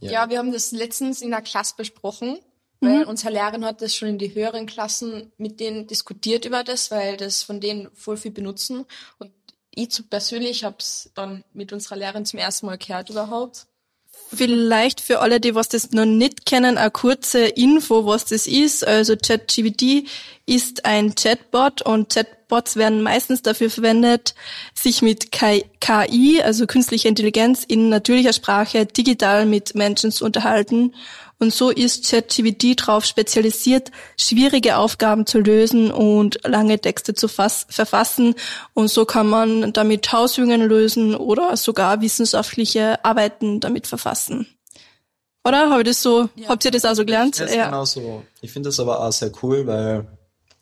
Ja. 0.01 0.13
ja, 0.13 0.31
wir 0.31 0.39
haben 0.39 0.53
das 0.53 0.71
letztens 0.73 1.23
in 1.23 1.31
der 1.31 1.41
Klasse 1.41 1.75
besprochen, 1.79 2.39
weil 2.81 3.05
mhm. 3.05 3.09
unsere 3.09 3.33
Lehrerin 3.33 3.65
hat 3.65 3.81
das 3.81 3.95
schon 3.95 4.09
in 4.09 4.19
die 4.19 4.35
höheren 4.35 4.67
Klassen 4.67 5.33
mit 5.39 5.61
denen 5.61 5.87
diskutiert 5.87 6.45
über 6.45 6.63
das, 6.63 6.91
weil 6.91 7.17
das 7.17 7.43
von 7.43 7.59
denen 7.59 7.89
voll 7.95 8.19
viel 8.19 8.33
benutzen. 8.33 8.85
Und 9.19 9.33
ich 9.71 9.89
persönlich 10.11 10.63
habe 10.63 10.77
es 10.79 11.11
dann 11.15 11.43
mit 11.55 11.73
unserer 11.73 11.97
Lehrerin 11.97 12.27
zum 12.27 12.39
ersten 12.39 12.67
Mal 12.67 12.77
gehört 12.77 13.09
überhaupt. 13.09 13.67
Vielleicht 14.33 15.01
für 15.01 15.21
alle, 15.21 15.41
die 15.41 15.55
was 15.55 15.69
das 15.69 15.91
noch 15.91 16.05
nicht 16.05 16.47
kennen, 16.47 16.79
eine 16.79 16.91
kurze 16.91 17.47
Info, 17.47 18.07
was 18.07 18.27
das 18.27 18.47
ist. 18.47 18.87
Also 18.87 19.17
ChatGPT 19.17 20.09
ist 20.47 20.85
ein 20.85 21.15
Chatbot 21.15 21.83
und 21.83 22.13
Chat 22.13 22.49
Bots 22.51 22.77
werden 22.77 23.01
meistens 23.03 23.41
dafür 23.43 23.71
verwendet, 23.71 24.35
sich 24.75 25.01
mit 25.01 25.33
KI, 25.33 26.43
also 26.43 26.67
künstlicher 26.67 27.09
Intelligenz, 27.09 27.65
in 27.65 27.89
natürlicher 27.89 28.33
Sprache 28.35 28.85
digital 28.85 29.47
mit 29.47 29.75
Menschen 29.75 30.13
zu 30.13 30.27
unterhalten. 30.27 30.93
Und 31.41 31.55
so 31.55 31.71
ist 31.71 32.11
ChatGPT 32.11 32.79
darauf 32.81 33.07
spezialisiert, 33.07 33.91
schwierige 34.19 34.77
Aufgaben 34.77 35.25
zu 35.25 35.39
lösen 35.39 35.91
und 35.91 36.39
lange 36.45 36.79
Texte 36.79 37.15
zu 37.15 37.29
verfassen. 37.29 38.35
Und 38.75 38.89
so 38.89 39.07
kann 39.07 39.27
man 39.27 39.73
damit 39.73 40.13
Hausübungen 40.13 40.61
lösen 40.61 41.15
oder 41.15 41.57
sogar 41.57 42.03
wissenschaftliche 42.03 43.03
Arbeiten 43.07 43.59
damit 43.59 43.87
verfassen. 43.87 44.47
Oder? 45.43 45.71
Habe 45.71 45.81
ich 45.81 45.89
das 45.89 46.03
so, 46.03 46.29
ja. 46.37 46.51
habt 46.51 46.63
ihr 46.67 46.71
das 46.71 46.85
auch 46.85 46.95
so 46.95 47.07
gelernt? 47.07 47.39
Ja, 47.39 47.47
ja. 47.47 47.65
genau 47.67 47.87
so. 47.87 48.23
Ich 48.43 48.53
finde 48.53 48.69
das 48.69 48.79
aber 48.79 49.01
auch 49.01 49.13
sehr 49.13 49.33
cool, 49.43 49.67
weil 49.67 50.07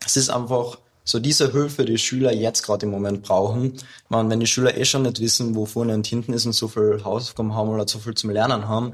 es 0.06 0.16
ist 0.16 0.30
einfach 0.30 0.78
so 1.02 1.18
diese 1.18 1.50
Hilfe, 1.50 1.86
die 1.86 1.98
Schüler 1.98 2.32
jetzt 2.32 2.62
gerade 2.62 2.86
im 2.86 2.92
Moment 2.92 3.22
brauchen. 3.22 3.78
Man, 4.08 4.30
wenn 4.30 4.38
die 4.38 4.46
Schüler 4.46 4.76
eh 4.76 4.84
schon 4.84 5.02
nicht 5.02 5.18
wissen, 5.18 5.56
wo 5.56 5.66
vorne 5.66 5.94
und 5.94 6.06
hinten 6.06 6.34
ist 6.34 6.46
und 6.46 6.52
so 6.52 6.68
viel 6.68 7.02
Hausaufgaben 7.02 7.54
haben 7.54 7.70
oder 7.70 7.88
so 7.88 7.98
viel 7.98 8.14
zum 8.14 8.30
Lernen 8.30 8.68
haben, 8.68 8.92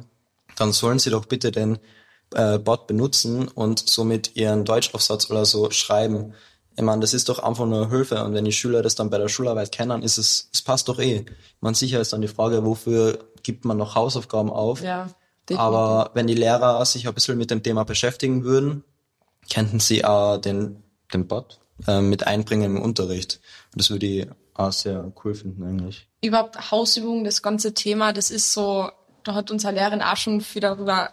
dann 0.57 0.73
sollen 0.73 0.99
sie 0.99 1.11
doch 1.11 1.27
bitte 1.27 1.51
den 1.51 1.79
äh, 2.35 2.59
Bot 2.59 2.87
benutzen 2.87 3.49
und 3.49 3.79
somit 3.89 4.37
ihren 4.37 4.65
Deutschaufsatz 4.65 5.31
oder 5.31 5.45
so 5.45 5.71
schreiben. 5.71 6.35
Ich 6.77 6.83
meine, 6.83 7.01
das 7.01 7.15
ist 7.15 7.29
doch 7.29 7.39
einfach 7.39 7.67
nur 7.67 7.91
Hilfe 7.91 8.23
und 8.25 8.35
wenn 8.35 8.45
die 8.45 8.53
Schüler 8.53 8.83
das 8.83 8.95
dann 8.95 9.11
bei 9.11 9.19
der 9.19 9.29
Schularbeit 9.29 9.71
kennen, 9.71 10.03
ist 10.03 10.19
es, 10.19 10.49
es 10.53 10.63
passt 10.63 10.89
doch 10.89 10.99
eh. 10.99 11.25
Man 11.61 11.75
sicher 11.75 12.01
ist 12.01 12.13
dann 12.13 12.21
die 12.21 12.29
Frage, 12.29 12.65
wofür 12.65 13.19
gibt 13.43 13.65
man 13.65 13.77
noch 13.77 13.95
Hausaufgaben 13.95 14.51
auf? 14.51 14.83
Ja. 14.83 15.09
Definitiv. 15.49 15.61
Aber 15.61 16.11
wenn 16.15 16.27
die 16.27 16.35
Lehrer 16.35 16.85
sich 16.87 17.07
ein 17.07 17.15
bisschen 17.15 17.37
mit 17.37 17.51
dem 17.51 17.63
Thema 17.63 17.85
beschäftigen 17.85 18.45
würden, 18.45 18.83
könnten 19.53 19.79
sie 19.79 20.05
auch 20.05 20.39
den, 20.39 20.83
den 21.13 21.29
Bot 21.29 21.61
äh, 21.87 22.01
mit 22.01 22.27
einbringen 22.27 22.77
im 22.77 22.83
Unterricht. 22.83 23.41
Und 23.73 23.81
das 23.81 23.91
würde 23.91 24.07
ich 24.07 24.27
auch 24.55 24.73
sehr 24.73 25.13
cool 25.23 25.35
finden 25.35 25.63
eigentlich. 25.65 26.09
Überhaupt 26.23 26.71
Hausübungen, 26.71 27.25
das 27.25 27.43
ganze 27.43 27.75
Thema, 27.75 28.15
das 28.15 28.31
ist 28.31 28.55
so, 28.55 28.89
da 29.25 29.35
hat 29.35 29.51
unsere 29.51 29.73
Lehrerin 29.75 30.03
auch 30.03 30.17
schon 30.17 30.41
viel 30.41 30.61
darüber, 30.61 31.13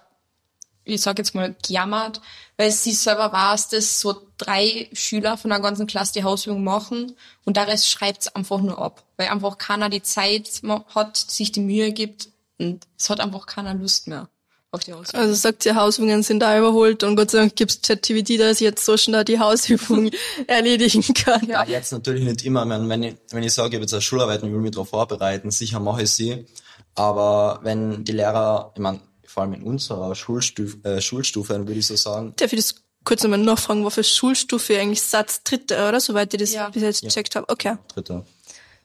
ich 0.84 1.02
sag 1.02 1.18
jetzt 1.18 1.36
mal, 1.36 1.56
gejammert, 1.66 2.22
weil 2.58 2.72
sie 2.72 2.92
selber 2.92 3.32
war 3.32 3.54
es, 3.54 3.70
dass 3.70 4.00
so 4.00 4.28
drei 4.38 4.90
Schüler 4.94 5.38
von 5.38 5.50
der 5.50 5.60
ganzen 5.60 5.88
Klasse 5.88 6.14
die 6.14 6.24
Hausübung 6.24 6.64
machen 6.64 7.16
und 7.46 7.58
der 7.58 7.68
Rest 7.68 7.90
schreibt 7.90 8.22
es 8.22 8.36
einfach 8.36 8.60
nur 8.60 8.80
ab, 8.80 9.04
weil 9.18 9.30
einfach 9.30 9.58
keiner 9.58 9.90
die 9.90 10.04
Zeit 10.04 10.62
hat, 10.94 11.18
sich 11.18 11.52
die 11.52 11.62
Mühe 11.62 11.92
gibt, 11.92 12.30
und 12.62 12.86
es 12.98 13.10
hat 13.10 13.20
einfach 13.20 13.48
keiner 13.48 13.74
Lust 13.74 14.08
mehr 14.08 14.30
auf 14.72 14.84
die 14.84 14.94
Hausübung. 14.94 15.20
Also 15.20 15.34
sagt 15.34 15.66
ihr, 15.66 15.76
Hausübungen 15.76 16.24
sind 16.24 16.40
da 16.40 16.58
überholt 16.58 17.04
und 17.04 17.16
Gott 17.16 17.32
sei 17.32 17.40
Dank 17.40 17.56
gibt's 17.56 17.82
ChatGPT, 17.82 18.40
das 18.40 18.60
jetzt 18.60 18.86
so 18.86 18.96
schnell 18.98 19.26
die 19.26 19.40
Hausübung 19.40 20.12
erledigen 20.48 21.04
kann. 21.14 21.46
Ja, 21.48 21.66
jetzt 21.66 21.92
natürlich 21.92 22.24
nicht 22.24 22.46
immer. 22.46 22.68
Wenn 22.70 23.04
ich, 23.04 23.16
wenn 23.32 23.44
ich 23.44 23.52
sage, 23.52 23.70
ich 23.70 23.74
habe 23.76 23.84
jetzt 23.84 23.94
eine 23.94 24.02
Schularbeit 24.02 24.44
und 24.44 24.50
ich 24.50 24.54
will 24.54 24.62
mich 24.62 24.72
darauf 24.72 24.90
vorbereiten, 24.90 25.52
sicher 25.52 25.80
mache 25.80 26.04
ich 26.04 26.12
sie. 26.12 26.46
Aber 26.96 27.60
wenn 27.64 28.04
die 28.04 28.12
Lehrer, 28.12 28.72
ich 28.76 28.82
meine, 28.82 29.00
vor 29.26 29.44
allem 29.44 29.54
in 29.54 29.64
unserer 29.64 30.14
Schulstufe, 30.14 30.78
äh, 30.84 31.02
Schulstufe 31.02 31.56
würde 31.56 31.74
ich 31.80 31.88
so 31.88 31.96
sagen. 31.96 32.34
Darf 32.36 32.52
ich 32.52 32.60
das 32.60 32.76
kurz 33.04 33.24
nochmal 33.24 33.40
nachfragen, 33.40 33.86
was 33.86 33.94
für 33.94 34.04
Schulstufe 34.04 34.78
eigentlich 34.78 35.02
Satz 35.02 35.44
dritte, 35.44 35.76
oder? 35.88 36.00
Soweit 36.00 36.34
ich 36.34 36.40
das 36.40 36.54
ja. 36.54 36.70
bis 36.70 36.84
jetzt 36.84 37.02
gecheckt 37.02 37.34
ja. 37.34 37.42
habe. 37.42 37.52
Okay. 37.52 37.76
Dritte. 37.94 38.26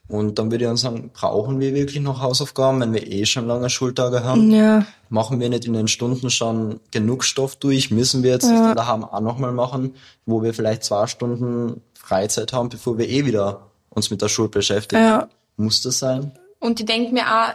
Und 0.09 0.39
dann 0.39 0.53
würde 0.53 0.65
ich 0.65 0.69
dann 0.69 0.77
sagen, 0.77 1.11
brauchen 1.13 1.59
wir 1.59 1.75
wirklich 1.75 2.01
noch 2.01 2.21
Hausaufgaben, 2.21 2.81
wenn 2.81 2.93
wir 2.93 3.05
eh 3.11 3.27
schon 3.27 3.49
lange 3.49 3.69
Schultage 3.69 4.23
haben? 4.23 4.53
Ja. 4.53 4.87
Machen 5.09 5.41
wir 5.41 5.49
nicht 5.49 5.65
in 5.65 5.73
den 5.73 5.89
Stunden 5.89 6.31
schon 6.31 6.79
genug 6.93 7.25
Stoff 7.25 7.57
durch? 7.57 7.91
Müssen 7.91 8.23
wir 8.23 8.31
jetzt 8.31 8.49
ja. 8.49 8.75
daheim 8.75 9.03
auch 9.05 9.21
nochmal 9.21 9.51
machen, 9.51 9.95
wo 10.25 10.45
wir 10.45 10.55
vielleicht 10.55 10.85
zwei 10.85 11.09
Stunden 11.09 11.83
Freizeit 11.95 12.53
haben, 12.53 12.69
bevor 12.69 12.99
wir 12.99 13.09
eh 13.09 13.27
wieder 13.27 13.67
uns 13.91 14.11
mit 14.11 14.23
der 14.23 14.29
Schule 14.29 14.49
beschäftigen? 14.49 15.03
Ja. 15.03 15.29
Muss 15.57 15.83
das 15.83 15.99
sein? 15.99 16.31
Und 16.61 16.79
ich 16.79 16.87
denke 16.87 17.13
mir 17.13 17.25
auch, 17.27 17.55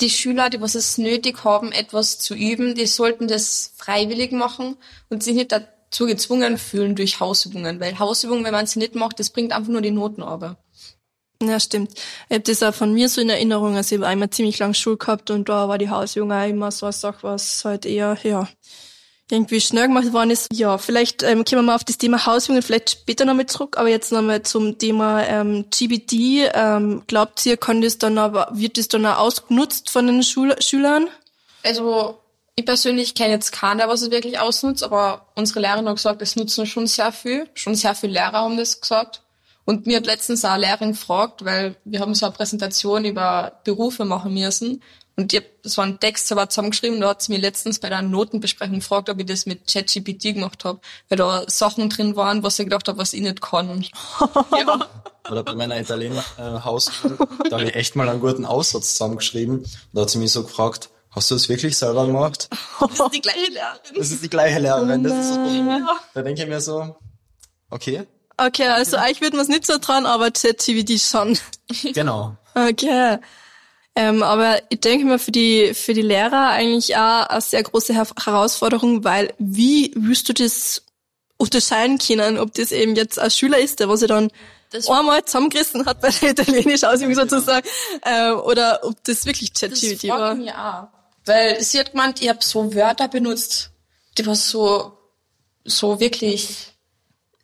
die 0.00 0.10
Schüler, 0.10 0.50
die 0.50 0.60
was 0.60 0.74
es 0.74 0.98
nötig 0.98 1.44
haben, 1.44 1.72
etwas 1.72 2.18
zu 2.18 2.34
üben, 2.34 2.74
die 2.74 2.86
sollten 2.86 3.28
das 3.28 3.72
freiwillig 3.76 4.32
machen 4.32 4.76
und 5.08 5.22
sich 5.22 5.34
nicht 5.34 5.52
dazu 5.52 6.06
gezwungen 6.06 6.58
fühlen 6.58 6.96
durch 6.96 7.20
Hausübungen, 7.20 7.80
weil 7.80 7.98
Hausübungen, 7.98 8.44
wenn 8.44 8.52
man 8.52 8.66
sie 8.66 8.80
nicht 8.80 8.94
macht, 8.94 9.20
das 9.20 9.30
bringt 9.30 9.52
einfach 9.52 9.70
nur 9.70 9.82
die 9.82 9.92
Noten 9.92 10.22
aber. 10.22 10.58
Ja, 11.42 11.60
stimmt. 11.60 11.92
Ich 12.28 12.34
habe 12.34 12.40
das 12.40 12.62
auch 12.62 12.74
von 12.74 12.92
mir 12.92 13.08
so 13.08 13.20
in 13.20 13.28
Erinnerung, 13.28 13.76
also 13.76 13.94
ich 13.94 14.00
habe 14.00 14.08
einmal 14.08 14.30
ziemlich 14.30 14.58
lang 14.58 14.74
Schule 14.74 14.96
gehabt 14.96 15.30
und 15.30 15.48
da 15.48 15.68
war 15.68 15.78
die 15.78 15.90
Hausjung 15.90 16.32
auch 16.32 16.48
immer 16.48 16.70
so 16.70 16.86
eine 16.86 16.92
Sache, 16.92 17.22
was 17.22 17.64
halt 17.64 17.86
eher, 17.86 18.16
ja, 18.22 18.48
irgendwie 19.30 19.60
schnell 19.60 19.88
gemacht 19.88 20.12
worden 20.12 20.30
ist. 20.30 20.48
Ja, 20.52 20.78
vielleicht 20.78 21.22
ähm, 21.22 21.44
kommen 21.44 21.60
wir 21.60 21.62
mal 21.62 21.74
auf 21.74 21.84
das 21.84 21.98
Thema 21.98 22.26
Hausjungen 22.26 22.62
vielleicht 22.62 22.90
später 22.90 23.24
nochmal 23.24 23.46
zurück, 23.46 23.78
aber 23.78 23.88
jetzt 23.88 24.12
nochmal 24.12 24.42
zum 24.42 24.78
Thema 24.78 25.22
ähm, 25.24 25.64
GBD. 25.70 26.50
Ähm, 26.52 27.02
glaubt 27.06 27.44
ihr, 27.46 27.56
kann 27.56 27.80
das 27.80 27.98
dann 27.98 28.18
aber, 28.18 28.48
wird 28.52 28.76
das 28.76 28.88
dann 28.88 29.06
auch 29.06 29.18
ausgenutzt 29.18 29.90
von 29.90 30.06
den 30.06 30.22
Schul 30.22 30.54
Schülern? 30.60 31.08
Also 31.62 32.18
ich 32.56 32.66
persönlich 32.66 33.14
kenne 33.14 33.32
jetzt 33.32 33.52
keinen, 33.52 33.78
der 33.78 33.88
was 33.88 34.02
es 34.02 34.10
wirklich 34.10 34.38
ausnutzt, 34.38 34.84
aber 34.84 35.26
unsere 35.34 35.60
Lehrerin 35.60 35.88
hat 35.88 35.96
gesagt, 35.96 36.22
es 36.22 36.36
nutzen 36.36 36.66
schon 36.66 36.86
sehr 36.86 37.10
viel. 37.10 37.48
Schon 37.54 37.74
sehr 37.74 37.94
viele 37.94 38.12
Lehrer 38.12 38.32
haben 38.32 38.56
das 38.56 38.80
gesagt. 38.80 39.22
Und 39.64 39.86
mir 39.86 39.96
hat 39.96 40.06
letztens 40.06 40.44
eine 40.44 40.60
Lehrerin 40.60 40.92
gefragt, 40.92 41.44
weil 41.44 41.76
wir 41.84 42.00
haben 42.00 42.14
so 42.14 42.26
eine 42.26 42.34
Präsentation 42.34 43.06
über 43.06 43.60
Berufe 43.64 44.04
machen 44.04 44.34
müssen. 44.34 44.82
Und 45.16 45.32
ich 45.32 45.40
hab, 45.40 45.46
das 45.62 45.76
war 45.76 45.86
ein 45.86 46.00
Text 46.00 46.30
aber 46.32 46.48
zusammengeschrieben, 46.48 47.00
da 47.00 47.10
hat 47.10 47.22
sie 47.22 47.32
mir 47.32 47.38
letztens 47.38 47.78
bei 47.78 47.88
der 47.88 48.02
Notenbesprechung 48.02 48.80
gefragt, 48.80 49.08
ob 49.08 49.20
ich 49.20 49.26
das 49.26 49.46
mit 49.46 49.66
ChatGPT 49.70 50.34
gemacht 50.34 50.64
habe, 50.64 50.80
weil 51.08 51.18
da 51.18 51.44
Sachen 51.46 51.88
drin 51.88 52.16
waren, 52.16 52.42
was 52.42 52.58
ich 52.58 52.66
gedacht 52.66 52.88
habe, 52.88 52.98
was 52.98 53.12
ich 53.12 53.20
nicht 53.20 53.40
kann. 53.40 53.84
ja. 54.58 54.88
Oder 55.30 55.42
bei 55.42 55.54
meiner 55.54 55.80
Italiener-Haus, 55.80 56.90
da 57.48 57.56
habe 57.58 57.64
ich 57.64 57.74
echt 57.74 57.96
mal 57.96 58.08
einen 58.08 58.20
guten 58.20 58.44
Aussatz 58.44 58.92
zusammengeschrieben. 58.92 59.64
Da 59.94 60.02
hat 60.02 60.10
sie 60.10 60.18
mich 60.18 60.32
so 60.32 60.42
gefragt, 60.42 60.90
hast 61.12 61.30
du 61.30 61.34
das 61.34 61.48
wirklich 61.48 61.78
selber 61.78 62.06
gemacht? 62.06 62.50
Das 62.78 63.00
ist 63.00 63.14
die 63.14 63.20
gleiche 63.22 63.50
Lehrerin. 63.50 63.94
Das 63.96 64.10
ist 64.10 64.22
die 64.22 64.28
gleiche 64.28 64.58
Lehrerin. 64.58 65.02
Das 65.02 65.12
ist 65.14 65.34
so, 65.34 65.40
da 66.12 66.22
denke 66.22 66.42
ich 66.42 66.48
mir 66.48 66.60
so, 66.60 66.94
okay, 67.70 68.06
Okay, 68.36 68.66
also 68.66 68.98
euch 68.98 69.20
wird 69.20 69.32
man 69.32 69.42
es 69.42 69.48
nicht 69.48 69.66
so 69.66 69.78
dran, 69.78 70.06
aber 70.06 70.30
ChatGPT 70.30 71.00
schon. 71.00 71.38
Genau. 71.94 72.36
Okay. 72.54 73.18
Ähm, 73.96 74.22
aber 74.22 74.60
ich 74.70 74.80
denke 74.80 75.06
mal 75.06 75.18
für 75.18 75.30
die 75.30 75.72
für 75.72 75.94
die 75.94 76.02
Lehrer 76.02 76.48
eigentlich 76.48 76.96
auch 76.96 77.26
eine 77.28 77.40
sehr 77.40 77.62
große 77.62 77.94
Herausforderung, 77.94 79.04
weil 79.04 79.32
wie 79.38 79.92
wirst 79.96 80.28
du 80.28 80.32
das 80.32 80.82
unterscheiden 81.36 81.98
können, 81.98 82.38
ob 82.38 82.54
das 82.54 82.72
eben 82.72 82.96
jetzt 82.96 83.18
ein 83.18 83.30
Schüler 83.30 83.58
ist, 83.58 83.80
der 83.80 83.88
was 83.88 84.02
er 84.02 84.08
dann 84.08 84.30
das 84.70 84.88
einmal 84.88 85.24
zusammengerissen 85.24 85.86
hat 85.86 86.00
bei 86.02 86.10
der 86.10 86.30
italienischen 86.30 86.86
Ausübung 86.86 87.14
sozusagen, 87.14 87.66
äh, 88.02 88.32
oder 88.32 88.80
ob 88.82 89.02
das 89.04 89.26
wirklich 89.26 89.54
ChatGPT 89.54 90.08
war. 90.08 90.34
Mich 90.34 90.52
auch. 90.52 90.88
Weil 91.24 91.62
sie 91.62 91.78
hat 91.78 91.92
gemeint, 91.92 92.20
ich 92.20 92.28
habe 92.28 92.40
so 92.42 92.74
Wörter 92.74 93.08
benutzt, 93.08 93.70
die 94.18 94.26
war 94.26 94.34
so 94.34 94.98
so 95.64 95.98
wirklich 96.00 96.72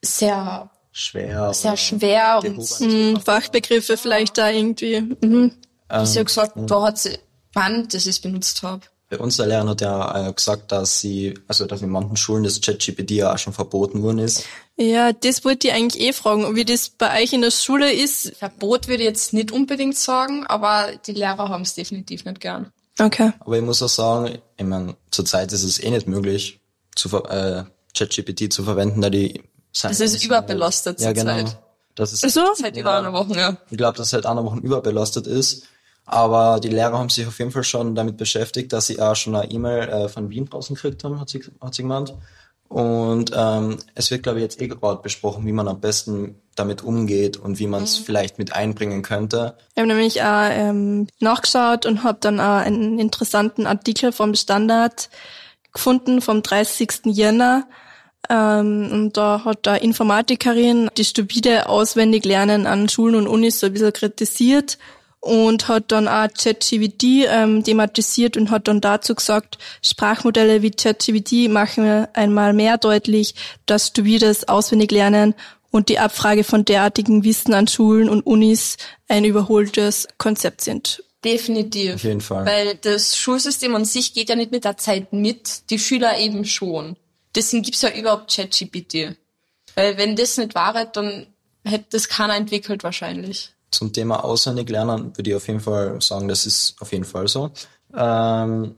sehr 0.03 0.71
schwer. 0.93 1.55
Sehr 1.55 1.77
schwer 1.77 2.41
und 2.45 2.81
mh, 2.81 3.21
Fachbegriffe 3.21 3.97
vielleicht 3.97 4.37
da 4.37 4.51
irgendwie. 4.51 5.01
Mhm. 5.01 5.57
Ähm, 5.91 6.07
sie 6.07 6.19
hat 6.19 6.27
gesagt, 6.27 6.53
da 6.57 6.83
hat 6.83 6.99
sie, 6.99 7.19
wann 7.53 7.89
das 7.89 8.07
ich 8.07 8.21
benutzt 8.21 8.63
habe. 8.63 8.83
Bei 9.09 9.19
uns 9.19 9.37
der 9.39 9.47
Lehrer 9.47 9.69
hat 9.69 9.81
ja 9.81 10.29
äh, 10.29 10.33
gesagt, 10.33 10.71
dass 10.71 11.01
sie, 11.01 11.35
also 11.49 11.67
dass 11.67 11.83
in 11.83 11.91
manchen 11.91 12.17
Schulen 12.17 12.45
das 12.45 12.61
ChatGPT 12.61 13.11
ja 13.11 13.35
auch 13.35 13.39
schon 13.39 13.53
verboten 13.53 14.03
worden 14.03 14.21
ist. 14.21 14.45
Ja, 14.77 15.13
das 15.13 15.45
wollte 15.45 15.67
ich 15.67 15.75
eigentlich 15.75 16.01
eh 16.01 16.13
fragen, 16.13 16.55
wie 16.55 16.65
das 16.65 16.91
bei 16.91 17.21
euch 17.21 17.33
in 17.33 17.43
der 17.43 17.51
Schule 17.51 17.93
ist. 17.93 18.37
Verbot 18.37 18.87
würde 18.87 19.03
ich 19.03 19.09
jetzt 19.09 19.33
nicht 19.33 19.51
unbedingt 19.51 19.97
sagen, 19.97 20.47
aber 20.47 20.91
die 21.07 21.13
Lehrer 21.13 21.49
haben 21.49 21.63
es 21.63 21.75
definitiv 21.75 22.25
nicht 22.25 22.41
gern. 22.41 22.73
Okay. 23.01 23.33
Aber 23.41 23.57
ich 23.57 23.65
muss 23.65 23.83
auch 23.83 23.89
sagen, 23.89 24.39
ich 24.57 24.65
meine, 24.65 24.95
zurzeit 25.11 25.53
ist 25.53 25.65
es 25.65 25.83
eh 25.83 25.91
nicht 25.91 26.07
möglich, 26.07 26.61
zu 26.95 27.09
äh, 27.25 27.65
ChatGPT 27.97 28.53
zu 28.53 28.63
verwenden, 28.63 29.01
da 29.01 29.11
die 29.11 29.43
das 29.83 30.01
ist 30.01 30.25
überbelastet 30.25 31.01
ja, 31.01 31.13
genau. 31.13 31.37
Zeit. 31.37 31.59
Das 31.95 32.13
ist 32.13 32.35
so? 32.35 32.41
seit 32.57 32.77
über 32.77 32.99
einer 32.99 33.13
Woche, 33.13 33.37
ja. 33.37 33.57
Ich 33.71 33.77
glaube, 33.77 33.99
dass 33.99 34.11
seit 34.11 34.27
einer 34.27 34.45
Woche 34.45 34.59
überbelastet 34.59 35.27
ist. 35.27 35.65
Aber 36.07 36.61
die 36.61 36.69
Lehrer 36.69 36.99
haben 36.99 37.09
sich 37.09 37.27
auf 37.27 37.39
jeden 37.39 37.51
Fall 37.51 37.65
schon 37.65 37.95
damit 37.95 38.17
beschäftigt, 38.17 38.73
dass 38.73 38.87
sie 38.87 39.01
auch 39.01 39.15
schon 39.15 39.37
eine 39.37 39.51
E-Mail 39.51 39.89
äh, 39.89 40.09
von 40.09 40.31
Wien 40.31 40.47
draußen 40.47 40.75
gekriegt 40.75 41.05
haben, 41.05 41.21
hat 41.21 41.29
sie, 41.29 41.45
hat 41.61 41.75
sie 41.75 41.83
gemeint. 41.83 42.15
Und 42.69 43.33
ähm, 43.35 43.79
es 43.97 44.13
wird, 44.13 44.23
glaube 44.23 44.39
ich, 44.39 44.45
jetzt 44.45 44.61
eh 44.63 44.69
gerade 44.69 45.03
besprochen, 45.03 45.45
wie 45.45 45.53
man 45.53 45.67
am 45.67 45.81
besten 45.81 46.41
damit 46.55 46.83
umgeht 46.83 47.37
und 47.37 47.59
wie 47.59 47.67
man 47.67 47.83
es 47.83 47.99
mhm. 47.99 48.05
vielleicht 48.05 48.39
mit 48.39 48.55
einbringen 48.55 49.03
könnte. 49.03 49.57
Ich 49.75 49.81
habe 49.81 49.89
nämlich 49.89 50.23
auch 50.23 50.49
ähm, 50.51 51.09
nachgeschaut 51.19 51.85
und 51.85 52.05
habe 52.05 52.19
dann 52.21 52.39
auch 52.39 52.59
einen 52.59 53.01
interessanten 53.01 53.67
Artikel 53.67 54.13
vom 54.13 54.37
Standard 54.37 55.11
gefunden 55.73 56.21
vom 56.21 56.43
30. 56.43 57.07
Jänner 57.07 57.67
ähm, 58.29 58.89
und 58.93 59.17
da 59.17 59.45
hat 59.45 59.67
da 59.67 59.75
Informatikerin 59.75 60.91
die 60.97 61.05
stupide 61.05 61.69
Auswendiglernen 61.69 62.67
an 62.67 62.89
Schulen 62.89 63.17
und 63.17 63.27
Unis 63.27 63.61
so 63.61 63.67
ein 63.67 63.73
bisschen 63.73 63.93
kritisiert 63.93 64.79
und 65.21 65.69
hat 65.69 65.93
dann 65.93 66.09
auch 66.09 66.29
ChatGPT 66.29 67.27
ähm, 67.29 67.63
thematisiert 67.63 68.37
und 68.37 68.51
hat 68.51 68.69
dann 68.69 68.81
dazu 68.81 69.15
gesagt, 69.15 69.59
Sprachmodelle 69.83 70.63
wie 70.63 70.71
ChatGPT 70.71 71.51
machen 71.51 72.07
einmal 72.15 72.53
mehr 72.53 72.79
deutlich, 72.79 73.35
dass 73.67 73.89
stupides 73.89 74.49
Auswendiglernen 74.49 75.35
und 75.71 75.89
die 75.89 75.99
Abfrage 75.99 76.43
von 76.43 76.65
derartigen 76.65 77.23
Wissen 77.23 77.55
an 77.55 77.69
Schulen 77.69 78.09
und 78.09 78.27
Unis 78.27 78.77
ein 79.09 79.25
überholtes 79.25 80.09
Konzept 80.19 80.63
sind. 80.63 81.05
Definitiv. 81.25 81.97
Auf 81.97 82.05
jeden 82.05 82.23
Fall. 82.23 82.47
Weil 82.47 82.75
das 82.77 83.17
Schulsystem 83.17 83.75
an 83.75 83.85
sich 83.85 84.15
geht 84.15 84.31
ja 84.31 84.37
nicht 84.37 84.53
mit 84.53 84.65
der 84.65 84.79
Zeit 84.79 85.13
mit, 85.13 85.71
die 85.71 85.79
Schüler 85.79 86.19
eben 86.19 86.47
schon. 86.47 86.97
Deswegen 87.35 87.63
gibt's 87.63 87.83
ja 87.83 87.91
überhaupt 87.91 88.35
ChatGPT. 88.35 89.17
Weil 89.75 89.99
wenn 89.99 90.17
das 90.17 90.39
nicht 90.39 90.55
wäre, 90.55 90.89
dann 90.93 91.27
hätte 91.63 91.85
das 91.91 92.09
keiner 92.09 92.37
entwickelt 92.37 92.83
wahrscheinlich. 92.83 93.53
Zum 93.71 93.93
Thema 93.93 94.25
auswendig 94.25 94.69
lernen 94.69 95.17
würde 95.17 95.31
ich 95.31 95.37
auf 95.37 95.47
jeden 95.47 95.61
Fall 95.61 96.01
sagen, 96.01 96.29
das 96.29 96.47
ist 96.47 96.77
auf 96.81 96.93
jeden 96.93 97.05
Fall 97.05 97.29
so. 97.29 97.51
Ähm, 97.95 98.77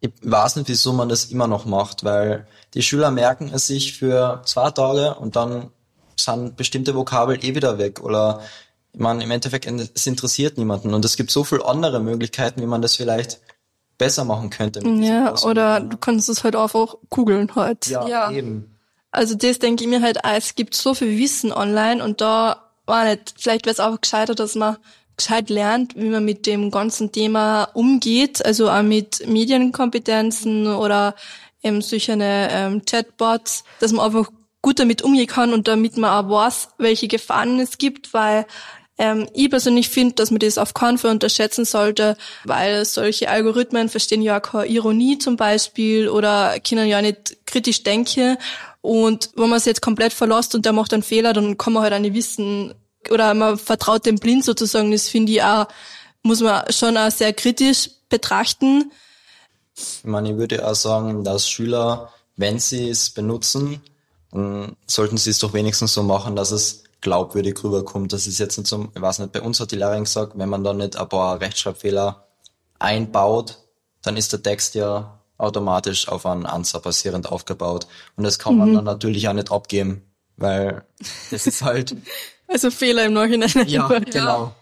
ich 0.00 0.12
weiß 0.22 0.56
nicht, 0.56 0.68
wieso 0.68 0.92
man 0.92 1.08
das 1.08 1.26
immer 1.26 1.46
noch 1.46 1.66
macht, 1.66 2.04
weil 2.04 2.46
die 2.74 2.82
Schüler 2.82 3.10
merken 3.10 3.50
es 3.52 3.66
sich 3.66 3.98
für 3.98 4.42
zwei 4.46 4.70
Tage 4.70 5.14
und 5.14 5.36
dann 5.36 5.70
sind 6.16 6.56
bestimmte 6.56 6.94
Vokabel 6.94 7.44
eh 7.44 7.54
wieder 7.54 7.78
weg 7.78 8.00
oder 8.00 8.40
ich 8.92 9.00
meine, 9.00 9.22
im 9.22 9.30
Endeffekt, 9.30 9.66
es 9.66 10.06
interessiert 10.06 10.58
niemanden 10.58 10.94
und 10.94 11.04
es 11.04 11.16
gibt 11.16 11.30
so 11.30 11.44
viele 11.44 11.64
andere 11.64 12.00
Möglichkeiten, 12.00 12.60
wie 12.60 12.66
man 12.66 12.82
das 12.82 12.96
vielleicht 12.96 13.40
besser 13.98 14.24
machen 14.24 14.50
könnte. 14.50 14.80
Ja, 14.84 15.34
oder 15.42 15.80
du 15.80 15.96
kannst 15.96 16.28
es 16.28 16.42
halt 16.42 16.56
einfach 16.56 16.96
googeln 17.08 17.54
halt. 17.54 17.86
ja, 17.86 18.08
Ja. 18.08 18.30
eben. 18.30 18.76
Also 19.12 19.34
das 19.34 19.58
denke 19.58 19.84
ich 19.84 19.90
mir 19.90 20.02
halt, 20.02 20.24
auch, 20.24 20.30
es 20.30 20.54
gibt 20.54 20.74
so 20.74 20.94
viel 20.94 21.18
Wissen 21.18 21.52
online 21.52 22.02
und 22.02 22.20
da 22.20 22.69
war 22.90 23.04
nicht, 23.04 23.34
vielleicht 23.38 23.64
wäre 23.64 23.72
es 23.72 23.80
auch 23.80 23.98
gescheiter, 24.00 24.34
dass 24.34 24.54
man 24.54 24.76
gescheit 25.16 25.50
lernt, 25.50 25.96
wie 25.96 26.08
man 26.08 26.24
mit 26.24 26.46
dem 26.46 26.70
ganzen 26.70 27.12
Thema 27.12 27.64
umgeht, 27.74 28.44
also 28.44 28.70
auch 28.70 28.82
mit 28.82 29.26
Medienkompetenzen 29.26 30.66
oder 30.66 31.14
eben 31.62 31.82
solche 31.82 32.16
ähm, 32.20 32.82
Chatbots, 32.84 33.64
dass 33.80 33.92
man 33.92 34.06
einfach 34.06 34.30
gut 34.62 34.78
damit 34.78 35.02
umgehen 35.02 35.26
kann 35.26 35.52
und 35.52 35.68
damit 35.68 35.96
man 35.96 36.10
auch 36.10 36.30
weiß, 36.30 36.70
welche 36.78 37.08
Gefahren 37.08 37.60
es 37.60 37.78
gibt, 37.78 38.12
weil 38.12 38.46
ähm, 38.98 39.26
ich 39.32 39.48
persönlich 39.48 39.88
finde, 39.88 40.14
dass 40.16 40.30
man 40.30 40.40
das 40.40 40.58
auf 40.58 40.74
keinen 40.74 40.98
Fall 40.98 41.10
unterschätzen 41.10 41.64
sollte, 41.64 42.16
weil 42.44 42.84
solche 42.84 43.30
Algorithmen 43.30 43.88
verstehen 43.88 44.20
ja 44.20 44.40
keine 44.40 44.66
Ironie 44.66 45.18
zum 45.18 45.36
Beispiel 45.36 46.08
oder 46.08 46.60
können 46.60 46.86
ja 46.86 47.00
nicht 47.00 47.38
kritisch 47.46 47.82
denken. 47.82 48.36
Und 48.82 49.30
wenn 49.36 49.48
man 49.50 49.58
es 49.58 49.64
jetzt 49.66 49.82
komplett 49.82 50.12
verlässt 50.12 50.54
und 50.54 50.64
der 50.64 50.72
macht 50.72 50.92
einen 50.94 51.02
Fehler, 51.02 51.32
dann 51.32 51.58
kann 51.58 51.72
man 51.72 51.82
halt 51.82 51.92
auch 51.92 51.98
nicht 51.98 52.14
wissen, 52.14 52.74
oder 53.10 53.34
man 53.34 53.58
vertraut 53.58 54.06
dem 54.06 54.16
blind 54.16 54.44
sozusagen, 54.44 54.90
das 54.90 55.08
finde 55.08 55.32
ich 55.32 55.42
auch, 55.42 55.66
muss 56.22 56.40
man 56.40 56.70
schon 56.70 56.96
auch 56.96 57.10
sehr 57.10 57.32
kritisch 57.32 57.90
betrachten. 58.08 58.90
Ich 59.76 60.04
meine, 60.04 60.30
ich 60.30 60.36
würde 60.36 60.66
auch 60.68 60.74
sagen, 60.74 61.24
dass 61.24 61.48
Schüler, 61.48 62.12
wenn 62.36 62.58
sie 62.58 62.88
es 62.88 63.10
benutzen, 63.10 63.80
sollten 64.86 65.16
sie 65.16 65.30
es 65.30 65.38
doch 65.38 65.52
wenigstens 65.54 65.94
so 65.94 66.02
machen, 66.02 66.36
dass 66.36 66.50
es 66.50 66.84
glaubwürdig 67.00 67.62
rüberkommt. 67.64 68.12
Das 68.12 68.26
ist 68.26 68.38
jetzt 68.38 68.58
nicht 68.58 68.68
so, 68.68 68.88
ich 68.94 69.00
weiß 69.00 69.20
nicht, 69.20 69.32
bei 69.32 69.40
uns 69.40 69.60
hat 69.60 69.72
die 69.72 69.76
Lehrerin 69.76 70.04
gesagt, 70.04 70.32
wenn 70.36 70.48
man 70.48 70.62
da 70.62 70.72
nicht 70.72 70.96
ein 70.96 71.08
paar 71.08 71.40
Rechtschreibfehler 71.40 72.26
einbaut, 72.78 73.58
dann 74.02 74.16
ist 74.16 74.32
der 74.32 74.42
Text 74.42 74.74
ja 74.74 75.19
automatisch 75.40 76.08
auf 76.08 76.26
einen 76.26 76.46
Answer 76.46 76.80
basierend 76.80 77.30
aufgebaut. 77.30 77.86
Und 78.16 78.24
das 78.24 78.38
kann 78.38 78.56
man 78.56 78.74
dann 78.74 78.84
natürlich 78.84 79.28
auch 79.28 79.32
nicht 79.32 79.50
abgeben, 79.50 80.02
weil 80.36 80.84
das 81.30 81.46
ist 81.46 81.62
halt, 81.62 81.96
Also 82.48 82.70
Fehler 82.72 83.04
im 83.04 83.12
Nachhinein. 83.12 83.50
ja, 83.68 83.86
genau. 83.86 84.54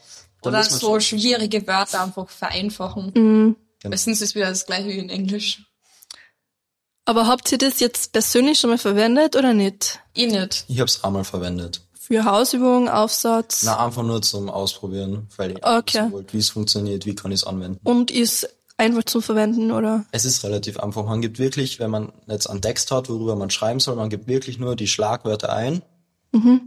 Da 0.42 0.50
Oder 0.50 0.62
so 0.62 1.00
schwierige 1.00 1.66
Wörter 1.66 2.02
einfach 2.02 2.28
vereinfachen. 2.28 3.12
Mhm. 3.14 3.56
Genau. 3.80 3.90
Meistens 3.92 4.20
ist 4.20 4.34
wieder 4.34 4.48
das 4.50 4.66
gleiche 4.66 4.88
wie 4.88 4.98
in 4.98 5.08
Englisch. 5.08 5.62
Aber 7.06 7.26
habt 7.26 7.50
ihr 7.52 7.58
das 7.58 7.80
jetzt 7.80 8.12
persönlich 8.12 8.60
schon 8.60 8.70
mal 8.70 8.78
verwendet 8.78 9.36
oder 9.36 9.54
nicht? 9.54 10.00
Ich 10.12 10.30
nicht. 10.30 10.64
Ich 10.68 10.78
habe 10.80 10.88
es 10.88 11.02
einmal 11.02 11.24
verwendet. 11.24 11.80
Für 11.98 12.24
Hausübungen, 12.24 12.88
Aufsatz? 12.88 13.62
Na, 13.64 13.84
einfach 13.84 14.02
nur 14.02 14.20
zum 14.20 14.50
Ausprobieren, 14.50 15.28
weil 15.36 15.52
ich 15.52 15.64
Okay. 15.64 16.10
wollte, 16.12 16.32
wie 16.34 16.38
es 16.38 16.50
funktioniert, 16.50 17.06
wie 17.06 17.14
kann 17.14 17.32
ich 17.32 17.40
es 17.40 17.46
anwenden. 17.46 17.80
Und 17.82 18.10
ist 18.10 18.48
einfach 18.78 19.04
zum 19.04 19.22
Verwenden, 19.22 19.70
oder? 19.70 20.06
Es 20.12 20.24
ist 20.24 20.42
relativ 20.44 20.78
einfach. 20.80 21.04
Man 21.04 21.20
gibt 21.20 21.38
wirklich, 21.38 21.78
wenn 21.78 21.90
man 21.90 22.12
jetzt 22.26 22.48
einen 22.48 22.62
Text 22.62 22.90
hat, 22.90 23.10
worüber 23.10 23.36
man 23.36 23.50
schreiben 23.50 23.80
soll, 23.80 23.96
man 23.96 24.08
gibt 24.08 24.26
wirklich 24.26 24.58
nur 24.58 24.76
die 24.76 24.88
Schlagwörter 24.88 25.52
ein 25.52 25.82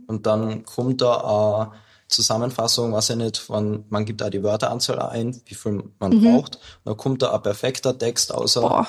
und 0.07 0.25
dann 0.25 0.65
kommt 0.65 1.01
da 1.01 1.67
eine 1.67 1.71
Zusammenfassung, 2.07 2.91
was 2.93 3.07
ja 3.07 3.15
nicht, 3.15 3.37
von, 3.37 3.85
man 3.89 4.05
gibt 4.05 4.21
da 4.21 4.29
die 4.29 4.43
Wörteranzahl 4.43 4.99
ein, 4.99 5.41
wie 5.45 5.55
viel 5.55 5.83
man 5.99 6.21
braucht. 6.21 6.55
Und 6.55 6.85
dann 6.85 6.97
kommt 6.97 7.21
da 7.21 7.33
ein 7.33 7.41
perfekter 7.41 7.97
Text 7.97 8.33
außer 8.33 8.61
Boah. 8.61 8.87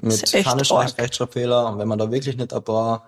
mit 0.00 0.30
keine. 0.30 0.62
Rechtschreibfehler. 0.62 1.68
Und 1.68 1.78
wenn 1.78 1.88
man 1.88 1.98
da 1.98 2.10
wirklich 2.10 2.36
nicht 2.36 2.52
ein 2.52 2.64
paar 2.64 3.04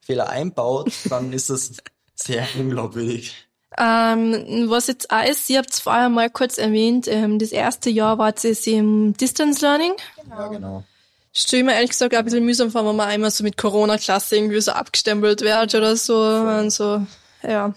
Fehler 0.00 0.28
einbaut, 0.28 0.90
dann 1.08 1.32
ist 1.32 1.50
es 1.50 1.76
sehr 2.14 2.46
unglaubwürdig. 2.58 3.49
Ähm, 3.78 4.68
was 4.68 4.88
jetzt 4.88 5.10
auch 5.10 5.24
ist, 5.24 5.48
ihr 5.48 5.58
habt 5.58 5.72
es 5.72 5.80
vorher 5.80 6.08
mal 6.08 6.28
kurz 6.28 6.58
erwähnt, 6.58 7.06
ähm, 7.08 7.38
das 7.38 7.52
erste 7.52 7.88
Jahr 7.88 8.18
war 8.18 8.34
es 8.36 8.66
im 8.66 9.16
Distance 9.16 9.60
Learning. 9.64 9.92
Ja, 10.28 10.48
genau. 10.48 10.84
Stell 11.32 11.62
mir 11.62 11.74
ehrlich 11.74 11.90
gesagt 11.90 12.12
auch 12.12 12.18
ein 12.18 12.24
bisschen 12.24 12.44
mühsam 12.44 12.72
vor, 12.72 12.84
wenn 12.84 12.96
man 12.96 13.08
einmal 13.08 13.30
so 13.30 13.44
mit 13.44 13.56
Corona-Klasse 13.56 14.36
irgendwie 14.36 14.60
so 14.60 14.72
abgestempelt 14.72 15.42
wird 15.42 15.74
oder 15.76 15.96
so. 15.96 16.20
Und 16.20 16.70
so. 16.70 17.06
Ja. 17.44 17.72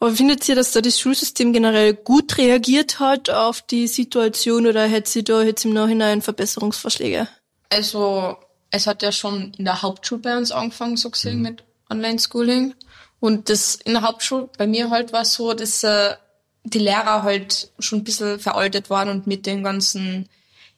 Aber 0.00 0.10
findet 0.12 0.46
ihr, 0.48 0.56
dass 0.56 0.72
da 0.72 0.80
das 0.80 0.98
Schulsystem 0.98 1.52
generell 1.52 1.94
gut 1.94 2.36
reagiert 2.36 2.98
hat 2.98 3.30
auf 3.30 3.62
die 3.62 3.86
Situation 3.86 4.66
oder 4.66 4.84
hätte 4.86 5.08
sie 5.08 5.22
da 5.24 5.42
jetzt 5.42 5.64
im 5.64 5.72
Nachhinein 5.72 6.20
Verbesserungsvorschläge? 6.20 7.28
Also, 7.70 8.36
es 8.72 8.86
hat 8.88 9.02
ja 9.02 9.12
schon 9.12 9.52
in 9.56 9.64
der 9.64 9.82
Hauptschule 9.82 10.20
bei 10.20 10.36
uns 10.36 10.50
angefangen, 10.50 10.96
so 10.96 11.08
Mhm. 11.08 11.12
gesehen, 11.12 11.42
mit 11.42 11.64
Online-Schooling. 11.88 12.74
Und 13.20 13.48
das 13.48 13.76
in 13.76 13.94
der 13.94 14.02
Hauptschule, 14.02 14.48
bei 14.58 14.66
mir 14.66 14.90
halt 14.90 15.12
war 15.12 15.22
es 15.22 15.34
so, 15.34 15.54
dass 15.54 15.82
äh, 15.82 16.14
die 16.64 16.78
Lehrer 16.78 17.22
halt 17.22 17.70
schon 17.78 18.00
ein 18.00 18.04
bisschen 18.04 18.38
veraltet 18.38 18.90
waren 18.90 19.08
und 19.08 19.26
mit 19.26 19.46
den 19.46 19.62
ganzen 19.62 20.28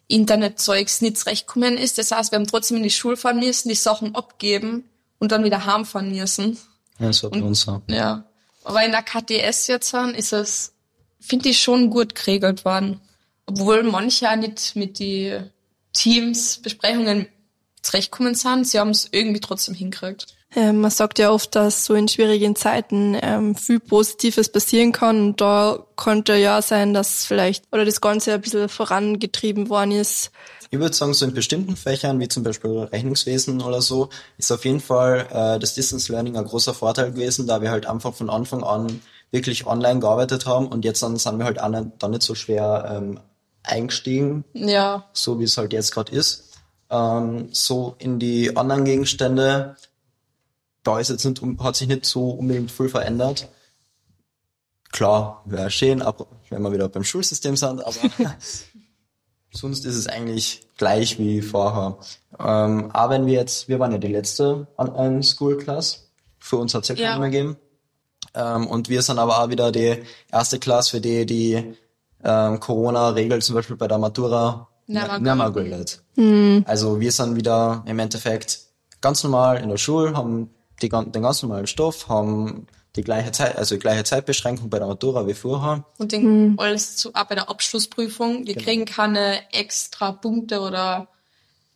Internetzeugs 0.07 1.01
nicht 1.01 1.19
zurechtgekommen 1.19 1.77
ist. 1.77 1.99
Das 1.99 2.11
heißt, 2.11 2.33
wir 2.33 2.39
haben 2.39 2.47
trotzdem 2.47 2.79
in 2.79 2.83
die 2.83 2.91
Schule 2.91 3.17
fahren 3.17 3.39
müssen, 3.39 3.69
die 3.69 3.75
Sachen 3.75 4.15
abgeben 4.15 4.89
und 5.19 5.33
dann 5.33 5.45
wieder 5.45 5.67
heimfahren 5.67 6.13
müssen. 6.13 6.59
Ja, 6.99 7.09
das 7.09 7.23
war 7.23 7.31
bei 7.31 7.43
uns 7.43 7.61
so. 7.63 7.83
Ja. 7.89 8.25
Aber 8.65 8.85
in 8.85 8.93
der 8.93 9.03
KTS 9.03 9.67
jetzt 9.67 9.93
dann 9.95 10.15
ist 10.15 10.33
es, 10.33 10.73
finde 11.21 11.49
ich, 11.51 11.61
schon 11.61 11.91
gut 11.91 12.15
geregelt 12.15 12.65
worden. 12.65 13.01
Obwohl 13.47 13.83
manche 13.83 14.31
auch 14.31 14.37
nicht 14.37 14.77
mit 14.77 14.99
die 14.99 15.39
Teams-Besprechungen 15.95 17.29
zurechtkommen 17.83 18.35
sind. 18.35 18.67
Sie 18.67 18.79
haben 18.79 18.91
es 18.91 19.09
irgendwie 19.11 19.41
trotzdem 19.41 19.75
hingekriegt. 19.75 20.35
Ähm, 20.59 20.81
man 20.81 20.91
sagt 20.91 21.21
ja 21.21 21.31
oft, 21.31 21.55
dass 21.55 21.85
so 21.85 21.95
in 21.95 22.09
schwierigen 22.09 22.57
Zeiten 22.57 23.17
ähm, 23.23 23.55
viel 23.55 23.79
Positives 23.79 24.49
passieren 24.49 24.91
kann. 24.91 25.21
Und 25.29 25.41
da 25.41 25.87
konnte 25.95 26.35
ja 26.35 26.61
sein, 26.63 26.93
dass 26.95 27.25
vielleicht 27.25 27.65
oder 27.71 27.85
das 27.85 28.01
Ganze 28.01 28.33
ein 28.33 28.41
bisschen 28.41 28.69
vorangetrieben 28.69 29.69
worden 29.69 29.93
ist. 29.93 30.33
Ich 30.71 30.81
würde 30.81 30.97
sagen, 30.97 31.15
so 31.15 31.25
in 31.25 31.33
bestimmten 31.33 31.77
Fächern, 31.77 32.19
wie 32.19 32.27
zum 32.27 32.43
Beispiel 32.43 32.71
Rechnungswesen 32.71 33.63
oder 33.63 33.81
so, 33.81 34.09
ist 34.37 34.51
auf 34.51 34.65
jeden 34.65 34.81
Fall 34.81 35.29
äh, 35.31 35.61
das 35.61 35.75
Distance 35.75 36.11
Learning 36.11 36.37
ein 36.37 36.45
großer 36.45 36.75
Vorteil 36.75 37.13
gewesen, 37.13 37.47
da 37.47 37.63
wir 37.63 37.71
halt 37.71 37.87
einfach 37.87 38.13
von 38.13 38.29
Anfang 38.29 38.65
an 38.65 39.01
wirklich 39.31 39.65
online 39.65 40.01
gearbeitet 40.01 40.45
haben 40.45 40.67
und 40.67 40.85
jetzt 40.85 41.05
dann 41.05 41.17
sind 41.19 41.39
wir 41.39 41.45
halt 41.45 41.61
auch 41.61 41.69
nicht, 41.69 41.87
dann 42.01 42.11
nicht 42.11 42.23
so 42.23 42.35
schwer 42.35 42.97
ähm, 42.97 43.21
eingestiegen, 43.63 44.45
Ja, 44.55 45.05
so 45.13 45.39
wie 45.39 45.45
es 45.45 45.57
halt 45.57 45.73
jetzt 45.73 45.93
gerade 45.93 46.11
ist. 46.11 46.49
Ähm, 46.91 47.49
so 47.53 47.95
in 47.99 48.19
die 48.19 48.57
anderen 48.57 48.85
Gegenstände, 48.85 49.77
da 50.89 50.99
ist 50.99 51.11
jetzt 51.11 51.25
nicht, 51.27 51.43
hat 51.61 51.77
sich 51.77 51.87
nicht 51.87 52.07
so 52.07 52.31
unbedingt 52.31 52.71
viel 52.71 52.89
verändert. 52.89 53.49
Klar, 54.91 55.43
wäre 55.45 55.71
schön, 55.71 56.03
wenn 56.49 56.63
wir 56.63 56.73
wieder 56.73 56.89
beim 56.89 57.05
Schulsystem 57.05 57.57
sind, 57.59 57.85
aber 57.85 57.95
sonst 59.53 59.85
ist 59.85 59.97
es 59.97 60.07
eigentlich 60.07 60.63
gleich 60.79 61.19
wie 61.19 61.43
vorher. 61.43 61.99
Ähm, 62.39 62.91
aber 62.95 63.15
wenn 63.15 63.27
wir 63.27 63.35
jetzt, 63.35 63.69
wir 63.69 63.79
waren 63.79 63.93
ja 63.93 63.99
die 63.99 64.09
letzte 64.09 64.67
Online 64.79 65.23
School 65.23 65.59
Class, 65.59 66.09
für 66.39 66.57
uns 66.57 66.73
hat 66.75 66.85
es 66.85 66.89
ja 66.89 66.95
keine 66.95 67.07
Ja. 67.07 67.19
mehr 67.19 67.29
gegeben. 67.31 67.57
Ähm, 68.35 68.67
und 68.67 68.89
wir 68.89 69.03
sind 69.03 69.19
aber 69.19 69.43
auch 69.43 69.51
wieder 69.51 69.71
die 69.71 70.03
erste 70.33 70.59
Klasse, 70.59 70.93
für 70.93 71.01
die 71.03 71.27
die 71.27 71.77
ähm, 72.25 72.61
Corona-Regel 72.61 73.43
zum 73.43 73.57
Beispiel 73.57 73.77
bei 73.77 73.89
der 73.89 73.99
Matura 73.99 74.69
Nicht 74.87 75.21
mehr 75.21 75.51
gilt. 75.51 76.03
Also 76.67 76.99
wir 76.99 77.13
sind 77.13 77.37
wieder 77.37 77.83
im 77.87 77.99
Endeffekt 77.99 78.61
ganz 79.03 79.23
normal 79.23 79.59
in 79.59 79.69
der 79.69 79.77
Schule, 79.77 80.17
haben 80.17 80.51
die, 80.83 80.89
den 80.89 81.23
ganz 81.23 81.43
normalen 81.43 81.67
Stoff, 81.67 82.09
haben 82.09 82.67
die 82.97 83.03
gleiche 83.03 83.33
Zeit, 83.33 83.57
also 83.57 83.75
die 83.75 83.81
gleiche 83.81 84.05
Zeitbeschränkung 84.05 84.71
bei 84.71 84.79
der 84.79 84.89
Matura 84.89 85.27
wie 85.27 85.35
vorher. 85.35 85.85
und 85.99 86.13
den, 86.13 86.55
alles 86.59 86.97
zu, 86.97 87.15
auch 87.15 87.25
bei 87.25 87.35
der 87.35 87.49
Abschlussprüfung. 87.49 88.47
Wir 88.47 88.57
kriegen 88.57 88.85
keine 88.85 89.41
extra 89.53 90.13
Punkte 90.13 90.61
oder 90.61 91.09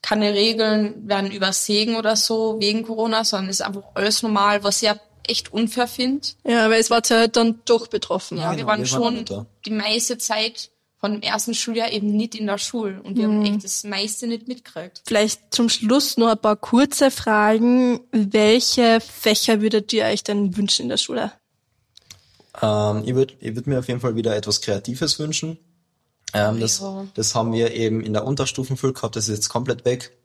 keine 0.02 0.34
Regeln 0.34 1.08
werden 1.08 1.30
übersehen 1.30 1.94
oder 1.94 2.16
so 2.16 2.56
wegen 2.58 2.82
Corona, 2.82 3.24
sondern 3.24 3.50
es 3.50 3.60
ist 3.60 3.66
einfach 3.66 3.84
alles 3.94 4.22
normal, 4.22 4.64
was 4.64 4.82
ich 4.82 4.88
ja 4.88 4.96
echt 5.28 5.52
unfair 5.52 5.86
finde. 5.86 6.26
Ja, 6.44 6.68
weil 6.68 6.80
es 6.80 6.90
war 6.90 7.02
ja 7.04 7.18
halt 7.18 7.36
dann 7.36 7.60
doch 7.64 7.86
betroffen. 7.86 8.38
Ja, 8.38 8.50
genau, 8.50 8.58
wir 8.58 8.66
waren 8.66 8.84
wir 8.84 8.90
waren 8.90 9.16
schon 9.16 9.24
da. 9.24 9.46
die 9.64 9.70
meiste 9.70 10.18
Zeit 10.18 10.71
von 11.02 11.14
dem 11.14 11.22
ersten 11.22 11.52
Schuljahr 11.52 11.90
eben 11.90 12.16
nicht 12.16 12.36
in 12.36 12.46
der 12.46 12.58
Schule 12.58 13.02
und 13.02 13.16
wir 13.16 13.24
haben 13.24 13.44
echt 13.44 13.64
das 13.64 13.82
meiste 13.82 14.28
nicht 14.28 14.46
mitgekriegt. 14.46 15.02
Vielleicht 15.04 15.52
zum 15.52 15.68
Schluss 15.68 16.16
noch 16.16 16.28
ein 16.28 16.38
paar 16.38 16.54
kurze 16.54 17.10
Fragen. 17.10 17.98
Welche 18.12 19.00
Fächer 19.00 19.60
würdet 19.60 19.92
ihr 19.92 20.04
euch 20.04 20.22
denn 20.22 20.56
wünschen 20.56 20.84
in 20.84 20.88
der 20.90 20.98
Schule? 20.98 21.32
Ähm, 22.62 23.02
ich 23.04 23.16
würde 23.16 23.34
ich 23.40 23.56
würd 23.56 23.66
mir 23.66 23.80
auf 23.80 23.88
jeden 23.88 23.98
Fall 23.98 24.14
wieder 24.14 24.36
etwas 24.36 24.60
Kreatives 24.60 25.18
wünschen. 25.18 25.58
Ähm, 26.34 26.60
das, 26.60 26.78
Ja. 26.78 27.04
das 27.14 27.34
haben 27.34 27.52
wir 27.52 27.74
eben 27.74 28.00
in 28.00 28.12
der 28.12 28.24
Unterstufenschule 28.24 28.92
gehabt, 28.92 29.16
das 29.16 29.28
ist 29.28 29.34
jetzt 29.34 29.48
komplett 29.48 29.84
weg. 29.84 30.16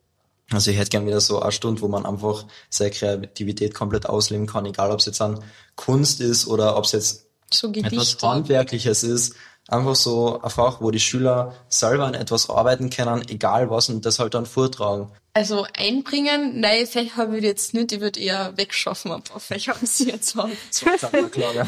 Also 0.52 0.70
ich 0.70 0.78
hätte 0.78 0.92
gern 0.92 1.08
wieder 1.08 1.22
so 1.22 1.40
eine 1.42 1.52
Stunde, 1.52 1.82
wo 1.82 1.88
man 1.88 2.06
einfach 2.06 2.46
seine 2.70 2.92
Kreativität 2.92 3.74
komplett 3.74 4.06
ausleben 4.06 4.46
kann, 4.46 4.68
egal 4.68 4.92
ob 4.92 5.00
es 5.00 5.08
jetzt 5.08 5.22
an 5.22 5.44
Kunst 5.76 6.22
ist 6.22 6.46
oder 6.46 6.78
ob 6.78 6.86
es 6.86 6.92
jetzt 6.92 7.26
So 7.52 7.72
etwas. 7.72 8.16
Handwerkliches 8.22 9.04
ist. 9.04 9.34
Einfach 9.70 9.96
so 9.96 10.40
ein 10.42 10.50
Fach, 10.50 10.80
wo 10.80 10.92
die 10.92 11.00
Schüler 11.00 11.54
selber 11.68 12.06
an 12.06 12.14
etwas 12.14 12.50
arbeiten 12.50 12.90
können, 12.90 13.28
egal 13.28 13.70
was, 13.70 13.90
und 13.90 14.06
das 14.06 14.18
halt 14.20 14.34
dann 14.34 14.46
vortragen. 14.46 15.12
Also 15.34 15.68
einbringen, 15.78 16.62
neue 16.62 16.88
Fächer 16.88 17.28
würde 17.28 17.40
ich 17.40 17.44
jetzt 17.44 17.74
nicht, 17.74 17.92
ich 17.92 18.00
würde 18.00 18.20
eher 18.20 18.56
wegschaffen, 18.58 19.12
ein 19.12 19.22
paar 19.22 19.40
Fächer, 19.42 19.76
was 19.82 20.00
ich 20.00 20.08
jetzt 20.08 20.36
habe. 20.36 20.52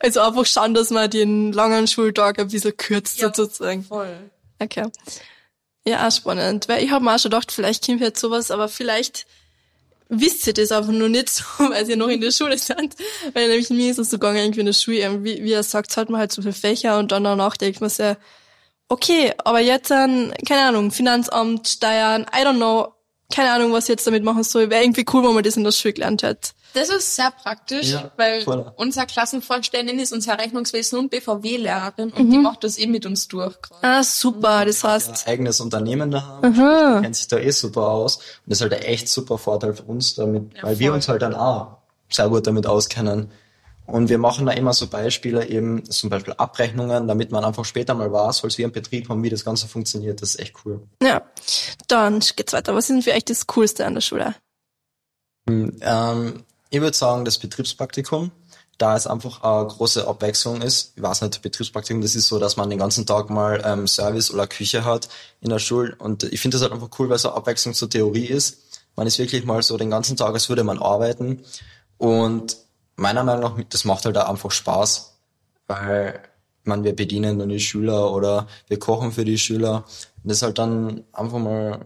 Also 0.00 0.20
einfach 0.20 0.46
schauen, 0.46 0.74
dass 0.74 0.90
man 0.90 1.08
den 1.08 1.52
langen 1.52 1.86
Schultag 1.86 2.38
ein 2.38 2.48
bisschen 2.48 2.76
kürzt 2.76 3.18
Ja. 3.20 3.32
sozusagen. 3.32 3.84
Voll. 3.84 4.30
Okay. 4.58 4.86
Ja, 5.86 6.06
auch 6.06 6.12
spannend. 6.12 6.68
Weil 6.68 6.82
ich 6.82 6.90
habe 6.90 7.04
mir 7.04 7.14
auch 7.14 7.18
schon 7.18 7.30
gedacht, 7.30 7.52
vielleicht 7.52 7.86
kommt 7.86 8.00
jetzt 8.00 8.20
sowas, 8.20 8.50
aber 8.50 8.68
vielleicht 8.68 9.26
wisst 10.08 10.46
ihr 10.46 10.54
das 10.54 10.72
einfach 10.72 10.92
nur 10.92 11.08
nicht 11.08 11.28
so, 11.30 11.44
weil 11.58 11.88
ihr 11.88 11.96
noch 11.96 12.08
in 12.08 12.20
der 12.20 12.30
Schule 12.30 12.58
seid. 12.58 12.94
Weil 13.32 13.48
nämlich 13.48 13.70
mir 13.70 13.90
ist 13.90 13.98
es 13.98 14.10
so 14.10 14.18
gegangen, 14.18 14.38
irgendwie 14.38 14.60
in 14.60 14.66
der 14.66 14.72
Schule, 14.72 14.98
irgendwie, 14.98 15.42
wie 15.42 15.52
er 15.52 15.62
sagt, 15.62 15.96
hat 15.96 16.10
man 16.10 16.20
halt 16.20 16.32
so 16.32 16.42
viele 16.42 16.54
Fächer 16.54 16.98
und 16.98 17.12
dann 17.12 17.24
danach 17.24 17.56
denkt 17.56 17.80
man 17.80 17.90
sich, 17.90 18.16
okay, 18.88 19.32
aber 19.44 19.60
jetzt 19.60 19.90
dann, 19.90 20.32
keine 20.46 20.62
Ahnung, 20.62 20.90
Finanzamt, 20.90 21.66
Steuern, 21.68 22.26
I 22.34 22.44
don't 22.44 22.56
know, 22.56 22.93
keine 23.34 23.50
Ahnung, 23.52 23.72
was 23.72 23.84
ich 23.84 23.90
jetzt 23.90 24.06
damit 24.06 24.22
machen 24.24 24.44
soll. 24.44 24.70
Wäre 24.70 24.82
irgendwie 24.82 25.04
cool, 25.12 25.24
wenn 25.24 25.34
man 25.34 25.42
das 25.44 25.56
in 25.56 25.64
der 25.64 25.72
Schule 25.72 25.94
gelernt 25.94 26.22
hat. 26.22 26.54
Das 26.74 26.88
ist 26.88 27.14
sehr 27.14 27.30
praktisch, 27.30 27.92
Ja, 27.92 28.10
weil 28.16 28.42
voll. 28.42 28.72
unser 28.76 29.06
Klassenvorständin 29.06 29.98
ist 30.00 30.12
unser 30.12 30.36
Rechnungswesen- 30.40 30.98
und 30.98 31.08
BVW-Lehrerin 31.10 32.10
und 32.10 32.30
die 32.30 32.38
macht 32.38 32.64
das 32.64 32.78
eh 32.78 32.86
mit 32.88 33.06
uns 33.06 33.28
durch. 33.28 33.60
gerade. 33.62 33.80
Ah, 33.86 34.02
super, 34.02 34.64
das 34.64 34.82
heißt, 34.82 35.08
ein 35.26 35.32
eigenes 35.32 35.60
Unternehmen 35.60 36.10
da 36.10 36.22
haben, 36.22 37.02
kennt 37.02 37.14
sich 37.16 37.28
da 37.28 37.38
eh 37.38 37.50
super 37.52 37.88
aus. 37.88 38.16
Und 38.16 38.22
das 38.46 38.58
ist 38.58 38.62
halt 38.62 38.72
ein 38.74 38.82
echt 38.82 39.08
super 39.08 39.38
Vorteil 39.38 39.74
für 39.74 39.84
uns 39.84 40.16
damit, 40.16 40.52
Ja, 40.56 40.64
weil 40.64 40.78
wir 40.80 40.88
voll. 40.88 40.96
uns 40.96 41.08
halt 41.08 41.22
dann 41.22 41.34
auch 41.34 41.76
sehr 42.10 42.28
gut 42.28 42.46
damit 42.46 42.66
auskennen. 42.66 43.30
Und 43.86 44.08
wir 44.08 44.18
machen 44.18 44.46
da 44.46 44.52
immer 44.52 44.72
so 44.72 44.86
Beispiele, 44.86 45.46
eben 45.46 45.84
zum 45.90 46.08
Beispiel 46.08 46.32
Abrechnungen, 46.34 47.06
damit 47.06 47.30
man 47.30 47.44
einfach 47.44 47.64
später 47.64 47.94
mal 47.94 48.10
weiß, 48.10 48.40
falls 48.40 48.56
wir 48.56 48.64
einen 48.64 48.72
Betrieb 48.72 49.08
haben, 49.08 49.22
wie 49.22 49.28
das 49.28 49.44
Ganze 49.44 49.68
funktioniert. 49.68 50.22
Das 50.22 50.30
ist 50.30 50.40
echt 50.40 50.54
cool. 50.64 50.82
ja. 51.02 51.22
Dann 51.88 52.20
geht's 52.20 52.52
weiter. 52.54 52.74
Was 52.74 52.84
ist 52.84 52.96
denn 52.96 53.02
für 53.02 53.12
euch 53.12 53.24
das 53.24 53.46
Coolste 53.46 53.84
an 53.84 53.94
der 53.94 54.00
Schule? 54.00 54.34
Ähm, 55.48 56.44
ich 56.70 56.80
würde 56.80 56.96
sagen, 56.96 57.26
das 57.26 57.38
Betriebspraktikum, 57.38 58.30
da 58.78 58.96
es 58.96 59.06
einfach 59.06 59.42
eine 59.42 59.68
große 59.68 60.08
Abwechslung 60.08 60.62
ist. 60.62 60.94
Ich 60.96 61.02
weiß 61.02 61.20
nicht, 61.20 61.42
Betriebspraktikum, 61.42 62.00
das 62.00 62.16
ist 62.16 62.26
so, 62.26 62.38
dass 62.38 62.56
man 62.56 62.70
den 62.70 62.78
ganzen 62.78 63.04
Tag 63.04 63.28
mal 63.28 63.62
ähm, 63.64 63.86
Service 63.86 64.32
oder 64.32 64.46
Küche 64.46 64.84
hat 64.84 65.08
in 65.42 65.50
der 65.50 65.58
Schule. 65.58 65.94
Und 65.98 66.22
ich 66.24 66.40
finde 66.40 66.56
das 66.56 66.62
halt 66.62 66.72
einfach 66.72 66.98
cool, 66.98 67.10
weil 67.10 67.16
es 67.16 67.26
eine 67.26 67.34
Abwechslung 67.34 67.74
zur 67.74 67.90
Theorie 67.90 68.26
ist. 68.26 68.62
Man 68.96 69.06
ist 69.06 69.18
wirklich 69.18 69.44
mal 69.44 69.62
so 69.62 69.76
den 69.76 69.90
ganzen 69.90 70.16
Tag, 70.16 70.32
als 70.32 70.48
würde 70.48 70.64
man 70.64 70.78
arbeiten. 70.78 71.44
Und 71.98 72.56
meiner 72.96 73.24
Meinung 73.24 73.42
nach, 73.56 73.64
das 73.68 73.84
macht 73.84 74.04
halt 74.04 74.16
auch 74.18 74.28
einfach 74.28 74.50
Spaß, 74.50 75.18
weil 75.66 76.20
man, 76.64 76.84
wir 76.84 76.94
bedienen 76.96 77.38
dann 77.38 77.48
die 77.48 77.60
Schüler 77.60 78.12
oder 78.12 78.46
wir 78.68 78.78
kochen 78.78 79.12
für 79.12 79.24
die 79.24 79.38
Schüler. 79.38 79.84
Und 80.22 80.28
das 80.30 80.38
ist 80.38 80.42
halt 80.42 80.58
dann 80.58 81.04
einfach 81.12 81.38
mal 81.38 81.80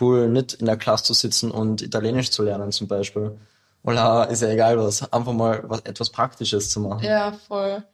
cool, 0.00 0.28
nicht 0.28 0.54
in 0.54 0.66
der 0.66 0.76
Klasse 0.76 1.04
zu 1.04 1.14
sitzen 1.14 1.50
und 1.50 1.82
Italienisch 1.82 2.30
zu 2.30 2.42
lernen 2.42 2.72
zum 2.72 2.88
Beispiel. 2.88 3.38
Oder 3.82 4.28
ist 4.30 4.42
ja 4.42 4.48
egal 4.48 4.78
was, 4.78 5.12
einfach 5.12 5.32
mal 5.32 5.62
was, 5.68 5.80
etwas 5.80 6.10
Praktisches 6.10 6.70
zu 6.70 6.80
machen. 6.80 7.04
Ja, 7.04 7.32
voll. 7.32 7.84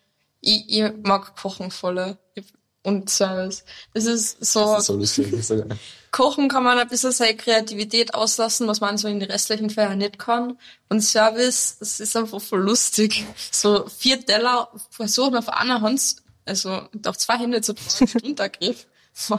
Ich, 0.41 0.65
ich 0.69 0.93
mag 1.03 1.37
Kochen 1.37 1.71
voll. 1.71 2.17
Ich- 2.35 2.53
Und 2.83 3.11
Service. 3.11 3.65
Das 3.93 4.07
ist 4.07 4.43
so, 4.45 4.61
Das 4.61 4.81
ist 4.81 4.87
so 4.87 4.97
lustig. 4.97 5.31
Das 5.31 5.41
ist 5.41 5.49
so- 5.49 5.65
Kochen 6.13 6.49
kann 6.49 6.65
man 6.65 6.79
ein 6.79 6.89
bisschen 6.89 7.13
seine 7.13 7.37
Kreativität 7.37 8.15
auslassen, 8.15 8.67
was 8.67 8.81
man 8.81 8.99
so 8.99 9.07
in 9.07 9.21
den 9.21 9.31
restlichen 9.31 9.71
Fällen 9.71 9.99
nicht 9.99 10.19
kann. 10.19 10.59
Und 10.89 11.03
Service, 11.03 11.77
das 11.79 12.01
ist 12.01 12.17
einfach 12.17 12.41
voll 12.41 12.63
lustig. 12.63 13.25
So 13.53 13.87
vier 13.87 14.25
Teller 14.25 14.69
versuchen 14.91 15.37
auf 15.37 15.49
einer 15.49 15.83
Hand, 15.83 16.17
also 16.47 16.83
auf 17.07 17.17
zwei 17.19 17.39
Hände 17.39 17.61
zu 17.61 17.75
Untergriff. 18.25 18.87
ja, 19.29 19.39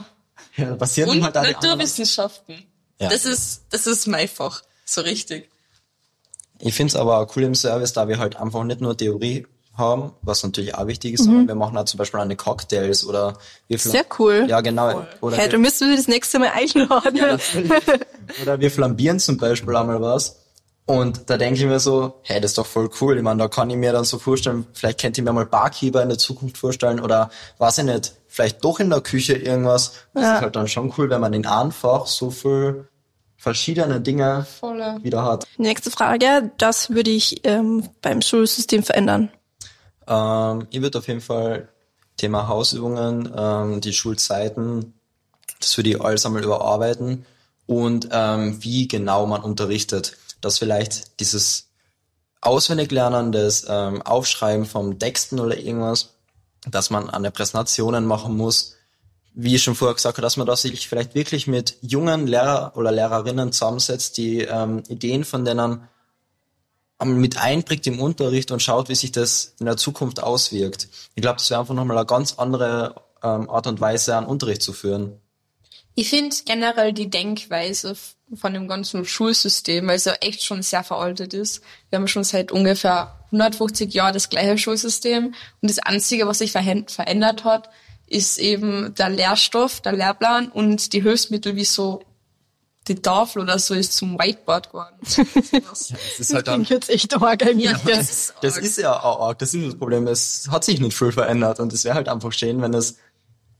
da 0.56 0.74
passieren 0.76 1.10
Und 1.10 1.24
halt 1.24 1.34
Naturwissenschaften. 1.34 2.64
Ja. 2.98 3.08
Das 3.10 3.26
ist, 3.26 3.64
das 3.70 3.86
ist 3.86 4.06
mein 4.06 4.28
Fach. 4.28 4.62
So 4.86 5.00
richtig. 5.02 5.50
Ich 6.58 6.74
find's 6.74 6.94
aber 6.94 7.18
auch 7.18 7.36
cool 7.36 7.42
im 7.42 7.54
Service, 7.54 7.92
da 7.92 8.06
wir 8.08 8.18
halt 8.18 8.36
einfach 8.36 8.62
nicht 8.64 8.80
nur 8.80 8.96
Theorie 8.96 9.46
haben, 9.74 10.12
was 10.22 10.42
natürlich 10.42 10.74
auch 10.74 10.86
wichtig 10.86 11.14
ist, 11.14 11.24
sondern 11.24 11.48
wir 11.48 11.54
machen 11.54 11.76
auch 11.78 11.84
zum 11.86 11.96
Beispiel 11.98 12.20
eine 12.20 12.36
Cocktails 12.36 13.06
oder 13.06 13.38
wir 13.68 13.76
Mhm. 13.78 13.90
Sehr 13.90 14.04
cool. 14.18 14.44
Ja, 14.48 14.60
genau. 14.60 15.06
Oder 15.22 15.36
Hey, 15.36 15.46
wir- 15.46 15.52
du 15.52 15.58
müsstest 15.58 15.82
mich 15.90 15.96
das 15.96 16.08
nächste 16.08 16.38
Mal 16.38 16.50
einladen. 16.54 17.40
Oder 18.42 18.60
wir 18.60 18.70
flambieren 18.70 19.18
zum 19.18 19.36
Beispiel 19.38 19.74
einmal 19.74 20.00
was. 20.00 20.38
Und 20.84 21.30
da 21.30 21.36
denke 21.38 21.60
ich 21.60 21.64
mir 21.66 21.78
so, 21.78 22.14
hey, 22.22 22.40
das 22.40 22.50
ist 22.52 22.58
doch 22.58 22.66
voll 22.66 22.90
cool. 23.00 23.16
Ich 23.16 23.22
meine, 23.22 23.38
da 23.38 23.48
kann 23.48 23.70
ich 23.70 23.76
mir 23.76 23.92
dann 23.92 24.04
so 24.04 24.18
vorstellen, 24.18 24.66
vielleicht 24.72 25.00
könnte 25.00 25.20
ich 25.20 25.24
mir 25.24 25.32
mal 25.32 25.46
Barkeeper 25.46 26.02
in 26.02 26.08
der 26.08 26.18
Zukunft 26.18 26.58
vorstellen 26.58 26.98
oder 27.00 27.30
weiß 27.58 27.78
ich 27.78 27.84
nicht, 27.84 28.12
vielleicht 28.26 28.64
doch 28.64 28.80
in 28.80 28.90
der 28.90 29.00
Küche 29.00 29.34
irgendwas. 29.34 29.92
Das 30.12 30.22
Ja. 30.24 30.34
ist 30.36 30.40
halt 30.42 30.56
dann 30.56 30.66
schon 30.68 30.92
cool, 30.98 31.08
wenn 31.08 31.20
man 31.20 31.32
in 31.34 31.46
einfach 31.46 32.06
so 32.06 32.30
viel 32.30 32.88
verschiedene 33.36 34.00
Dinge 34.00 34.44
Voller. 34.60 34.98
wieder 35.02 35.24
hat. 35.24 35.46
Nächste 35.56 35.90
Frage. 35.90 36.50
Das 36.58 36.90
würde 36.90 37.10
ich 37.10 37.40
ähm, 37.44 37.88
beim 38.02 38.20
Schulsystem 38.20 38.82
verändern. 38.82 39.30
Ähm, 40.12 40.66
ich 40.70 40.82
würde 40.82 40.98
auf 40.98 41.08
jeden 41.08 41.20
Fall 41.20 41.68
Thema 42.16 42.48
Hausübungen, 42.48 43.32
ähm, 43.36 43.80
die 43.80 43.92
Schulzeiten, 43.92 44.94
das 45.60 45.76
würde 45.76 45.90
ich 45.90 46.00
alles 46.00 46.26
einmal 46.26 46.44
überarbeiten 46.44 47.24
und 47.66 48.08
ähm, 48.12 48.62
wie 48.62 48.88
genau 48.88 49.26
man 49.26 49.42
unterrichtet. 49.42 50.18
Dass 50.40 50.58
vielleicht 50.58 51.20
dieses 51.20 51.68
Auswendiglernen, 52.40 53.32
das 53.32 53.64
ähm, 53.68 54.02
Aufschreiben 54.02 54.66
vom 54.66 54.98
Texten 54.98 55.38
oder 55.40 55.56
irgendwas, 55.56 56.14
dass 56.68 56.90
man 56.90 57.08
eine 57.08 57.30
Präsentationen 57.30 58.04
machen 58.04 58.36
muss, 58.36 58.76
wie 59.34 59.54
ich 59.54 59.62
schon 59.62 59.74
vorher 59.74 59.94
gesagt 59.94 60.18
habe, 60.18 60.22
dass 60.22 60.36
man 60.36 60.46
da 60.46 60.56
sich 60.56 60.88
vielleicht 60.88 61.14
wirklich 61.14 61.46
mit 61.46 61.76
jungen 61.80 62.26
Lehrer 62.26 62.72
oder 62.76 62.92
Lehrerinnen 62.92 63.52
zusammensetzt, 63.52 64.18
die 64.18 64.42
ähm, 64.42 64.82
Ideen 64.88 65.24
von 65.24 65.44
denen 65.44 65.88
mit 67.04 67.36
einbringt 67.38 67.86
im 67.86 68.00
Unterricht 68.00 68.50
und 68.50 68.62
schaut, 68.62 68.88
wie 68.88 68.94
sich 68.94 69.12
das 69.12 69.54
in 69.58 69.66
der 69.66 69.76
Zukunft 69.76 70.22
auswirkt. 70.22 70.88
Ich 71.14 71.22
glaube, 71.22 71.38
das 71.38 71.50
wäre 71.50 71.60
einfach 71.60 71.74
nochmal 71.74 71.98
eine 71.98 72.06
ganz 72.06 72.34
andere 72.38 72.94
ähm, 73.22 73.48
Art 73.50 73.66
und 73.66 73.80
Weise, 73.80 74.16
einen 74.16 74.26
Unterricht 74.26 74.62
zu 74.62 74.72
führen. 74.72 75.20
Ich 75.94 76.08
finde 76.08 76.34
generell 76.46 76.92
die 76.92 77.10
Denkweise 77.10 77.96
von 78.34 78.54
dem 78.54 78.66
ganzen 78.66 79.04
Schulsystem, 79.04 79.86
weil 79.86 79.96
es 79.96 80.06
ja 80.06 80.14
echt 80.14 80.42
schon 80.42 80.62
sehr 80.62 80.84
veraltet 80.84 81.34
ist. 81.34 81.62
Wir 81.90 81.98
haben 81.98 82.08
schon 82.08 82.24
seit 82.24 82.50
ungefähr 82.50 83.18
150 83.26 83.92
Jahren 83.92 84.14
das 84.14 84.30
gleiche 84.30 84.56
Schulsystem 84.56 85.34
und 85.60 85.70
das 85.70 85.78
Einzige, 85.80 86.26
was 86.26 86.38
sich 86.38 86.52
verändert 86.52 87.44
hat, 87.44 87.68
ist 88.06 88.38
eben 88.38 88.94
der 88.94 89.10
Lehrstoff, 89.10 89.80
der 89.80 89.92
Lehrplan 89.92 90.48
und 90.48 90.92
die 90.92 91.02
Hilfsmittel 91.02 91.56
wie 91.56 91.64
so 91.64 92.02
die 92.88 92.96
Tafel 92.96 93.42
oder 93.42 93.58
so 93.58 93.74
ist 93.74 93.92
zum 93.96 94.18
Whiteboard 94.18 94.70
geworden. 94.70 94.96
Das 95.62 96.18
ist 96.18 96.34
halt 96.34 96.48
dann, 96.48 96.64
jetzt 96.64 96.90
echt 96.90 97.14
arg 97.20 97.42
eigentlich. 97.42 97.70
ja, 97.70 97.78
das 97.84 98.10
ist, 98.10 98.34
das 98.42 98.58
ist 98.58 98.78
ja 98.78 99.02
auch 99.02 99.20
arg, 99.20 99.38
das 99.38 99.54
ist 99.54 99.66
das 99.66 99.78
Problem. 99.78 100.06
Es 100.06 100.48
hat 100.50 100.64
sich 100.64 100.80
nicht 100.80 100.96
viel 100.96 101.12
verändert 101.12 101.60
und 101.60 101.72
es 101.72 101.84
wäre 101.84 101.94
halt 101.94 102.08
einfach 102.08 102.32
schön, 102.32 102.60
wenn 102.60 102.74
es 102.74 102.96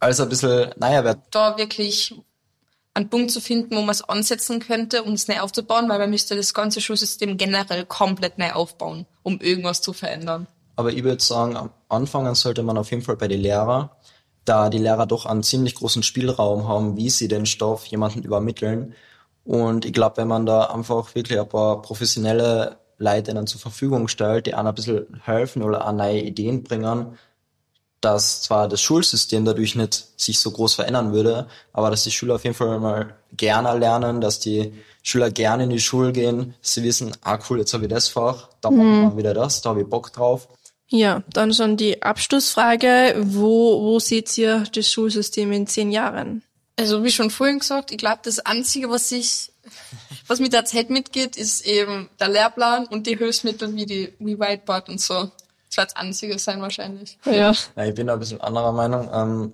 alles 0.01 0.21
ein 0.21 0.29
bisschen 0.29 0.73
neuer 0.79 1.05
wird. 1.05 1.19
da 1.31 1.57
wirklich 1.57 2.15
einen 2.95 3.09
Punkt 3.09 3.31
zu 3.31 3.41
finden, 3.41 3.77
wo 3.77 3.81
man 3.81 3.91
es 3.91 4.03
ansetzen 4.03 4.61
könnte, 4.61 5.03
um 5.03 5.15
es 5.15 5.29
neu 5.29 5.41
aufzubauen, 5.41 5.89
weil 5.89 5.99
man 5.99 6.11
müsste 6.11 6.37
das 6.37 6.53
ganze 6.53 6.81
Schulsystem 6.81 7.37
generell 7.37 7.87
komplett 7.87 8.39
neu 8.39 8.53
aufbauen, 8.53 9.07
um 9.23 9.41
irgendwas 9.41 9.81
zu 9.81 9.93
verändern. 9.93 10.47
Aber 10.77 10.93
ich 10.93 11.05
würde 11.05 11.23
sagen, 11.23 11.57
am 11.57 11.71
Anfangen 11.89 12.35
sollte 12.35 12.63
man 12.63 12.77
auf 12.77 12.91
jeden 12.91 13.03
Fall 13.03 13.17
bei 13.17 13.29
den 13.29 13.41
Lehrern, 13.41 13.91
da 14.45 14.69
die 14.69 14.79
Lehrer 14.79 15.07
doch 15.07 15.27
einen 15.27 15.43
ziemlich 15.43 15.75
großen 15.75 16.03
Spielraum 16.03 16.67
haben, 16.67 16.97
wie 16.97 17.11
sie 17.11 17.29
den 17.29 17.47
Stoff 17.47 17.87
jemanden 17.87 18.23
übermitteln. 18.23 18.95
Und 19.45 19.85
ich 19.85 19.93
glaube, 19.93 20.19
wenn 20.19 20.29
man 20.29 20.47
da 20.47 20.67
einfach 20.67 21.15
wirklich 21.15 21.39
ein 21.39 21.49
paar 21.49 21.83
professionelle 21.83 22.77
Leute 22.99 23.35
dann 23.35 23.47
zur 23.47 23.61
Verfügung 23.61 24.09
stellt, 24.09 24.47
die 24.47 24.55
einem 24.55 24.69
ein 24.69 24.75
bisschen 24.75 25.21
helfen 25.25 25.63
oder 25.63 25.87
auch 25.87 25.93
neue 25.93 26.21
Ideen 26.21 26.63
bringen, 26.63 27.19
dass 28.01 28.43
zwar 28.43 28.69
das 28.69 28.81
Schulsystem 28.81 29.45
dadurch 29.45 29.77
nicht 29.77 30.09
sich 30.17 30.39
so 30.39 30.51
groß 30.51 30.75
verändern 30.75 31.13
würde, 31.13 31.47
aber 31.73 31.91
dass 31.91 32.05
die 32.05 32.11
Schüler 32.11 32.35
auf 32.35 32.45
jeden 32.45 32.57
Fall 32.57 32.81
mal 32.81 33.17
gerne 33.37 33.79
lernen, 33.79 34.21
dass 34.21 34.41
die 34.41 34.73
Schüler 35.03 35.31
gerne 35.31 35.65
in 35.65 35.71
die 35.71 35.81
Schule 35.81 36.13
gehen, 36.13 36.55
dass 36.61 36.75
sie 36.75 36.83
wissen, 36.83 37.13
ah 37.23 37.39
cool, 37.49 37.61
jetzt 37.61 37.73
habe 37.75 37.85
ich 37.85 37.91
das 37.91 38.09
Fach, 38.09 38.49
da 38.61 38.71
machen 38.71 39.11
wir 39.11 39.17
wieder 39.17 39.35
das, 39.35 39.63
da 39.63 39.71
habe 39.71 39.83
ich 39.83 39.89
Bock 39.89 40.13
drauf. 40.13 40.49
Ja, 40.89 41.23
dann 41.33 41.55
schon 41.55 41.79
die 41.79 42.03
Abschlussfrage. 42.03 43.15
Wo, 43.19 43.83
wo 43.83 43.99
seht 43.99 44.37
ihr 44.37 44.65
das 44.75 44.91
Schulsystem 44.91 45.51
in 45.53 45.67
zehn 45.67 45.91
Jahren? 45.91 46.43
Also 46.83 47.05
wie 47.05 47.13
schon 47.13 47.31
vorhin 47.31 47.61
gesagt, 47.61 47.93
ich 47.93 47.99
glaube, 47.99 48.19
das 48.25 48.41
Einzige, 48.41 48.91
was 48.91 49.13
ich, 49.13 49.53
was 50.27 50.41
mit 50.41 50.53
der 50.53 50.65
Zeit 50.65 50.91
mitgeht, 50.91 51.37
ist 51.37 51.65
eben 51.65 52.11
der 52.19 52.29
Lehrplan 52.29 52.87
und 52.87 53.07
die 53.07 53.17
Hilfsmittel 53.17 53.73
wie 53.77 53.87
die 53.87 54.13
wie 54.19 54.37
Whiteboard 54.37 54.89
und 54.89 55.01
so. 55.01 55.31
Das 55.69 55.77
wird 55.77 55.91
das 55.91 55.97
Einzige 55.97 56.39
sein 56.41 56.61
wahrscheinlich. 56.61 57.19
Ja. 57.25 57.53
Ja, 57.77 57.85
ich 57.85 57.95
bin 57.95 58.09
da 58.09 58.15
ein 58.15 58.19
bisschen 58.19 58.41
anderer 58.41 58.73
Meinung. 58.73 59.09
Ähm, 59.15 59.53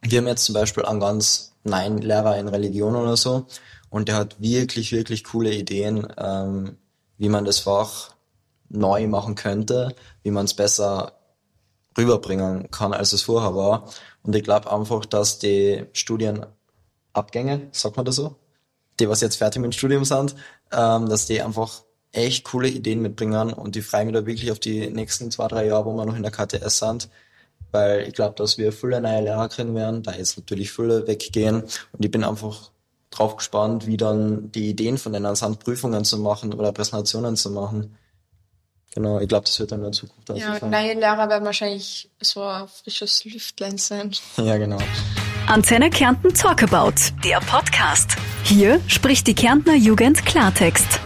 wir 0.00 0.18
haben 0.18 0.26
jetzt 0.26 0.46
zum 0.46 0.54
Beispiel 0.54 0.84
einen 0.84 0.98
ganz 0.98 1.52
neuen 1.62 1.98
Lehrer 1.98 2.38
in 2.38 2.48
Religion 2.48 2.96
oder 2.96 3.16
so 3.16 3.46
und 3.88 4.08
der 4.08 4.16
hat 4.16 4.40
wirklich, 4.40 4.90
wirklich 4.90 5.22
coole 5.22 5.54
Ideen, 5.54 6.08
ähm, 6.18 6.76
wie 7.18 7.28
man 7.28 7.44
das 7.44 7.60
Fach 7.60 8.10
neu 8.68 9.06
machen 9.06 9.36
könnte, 9.36 9.94
wie 10.24 10.32
man 10.32 10.46
es 10.46 10.54
besser 10.54 11.12
rüberbringen 11.96 12.68
kann, 12.72 12.92
als 12.92 13.12
es 13.12 13.22
vorher 13.22 13.54
war. 13.54 13.88
Und 14.24 14.34
ich 14.34 14.42
glaube 14.42 14.72
einfach, 14.72 15.06
dass 15.06 15.38
die 15.38 15.86
Studienabgänge, 17.14 17.68
sagt 17.72 17.96
man 17.96 18.04
das 18.04 18.16
so, 18.16 18.36
die 18.98 19.08
was 19.08 19.20
jetzt 19.20 19.36
fertig 19.36 19.60
mit 19.60 19.72
dem 19.72 19.76
Studium 19.76 20.04
sind, 20.04 20.34
ähm, 20.72 21.08
dass 21.08 21.26
die 21.26 21.40
einfach 21.40 21.82
echt 22.12 22.44
coole 22.44 22.68
Ideen 22.68 23.02
mitbringen 23.02 23.52
und 23.52 23.74
die 23.74 23.82
freuen 23.82 24.06
mich 24.06 24.14
da 24.14 24.26
wirklich 24.26 24.50
auf 24.50 24.58
die 24.58 24.88
nächsten 24.88 25.30
zwei, 25.30 25.48
drei 25.48 25.66
Jahre, 25.66 25.86
wo 25.86 25.94
wir 25.94 26.04
noch 26.04 26.16
in 26.16 26.22
der 26.22 26.32
KTS 26.32 26.78
sind, 26.78 27.08
weil 27.72 28.06
ich 28.06 28.14
glaube, 28.14 28.34
dass 28.36 28.58
wir 28.58 28.72
viele 28.72 29.00
neue 29.00 29.22
Lehrer 29.22 29.48
kriegen 29.48 29.74
werden, 29.74 30.02
da 30.02 30.12
jetzt 30.12 30.36
natürlich 30.36 30.72
viele 30.72 31.06
weggehen 31.06 31.62
und 31.92 32.04
ich 32.04 32.10
bin 32.10 32.24
einfach 32.24 32.70
drauf 33.10 33.36
gespannt, 33.36 33.86
wie 33.86 33.96
dann 33.96 34.50
die 34.52 34.70
Ideen 34.70 34.98
von 34.98 35.12
denen 35.12 35.34
sind, 35.36 35.60
Prüfungen 35.60 36.04
zu 36.04 36.18
machen 36.18 36.52
oder 36.52 36.72
Präsentationen 36.72 37.36
zu 37.36 37.50
machen. 37.50 37.96
Genau, 38.92 39.18
ich 39.18 39.26
glaube, 39.26 39.46
das 39.46 39.58
wird 39.58 39.72
dann 39.72 39.80
in 39.80 39.84
der 39.86 39.92
Zukunft 39.92 40.28
Ja, 40.30 40.64
neue 40.64 40.94
Lehrer 40.94 41.28
werden 41.28 41.44
wahrscheinlich 41.44 42.10
so 42.20 42.42
ein 42.42 42.68
frisches 42.68 43.24
Lüftlein 43.24 43.76
sein. 43.76 44.12
Ja, 44.36 44.56
genau. 44.56 44.78
Antenne 45.46 45.90
Kärnten 45.90 46.32
Talkabout, 46.32 47.12
der 47.22 47.38
Podcast. 47.40 48.16
Hier 48.44 48.80
spricht 48.88 49.26
die 49.26 49.34
Kärntner 49.34 49.74
Jugend 49.74 50.24
Klartext. 50.24 51.00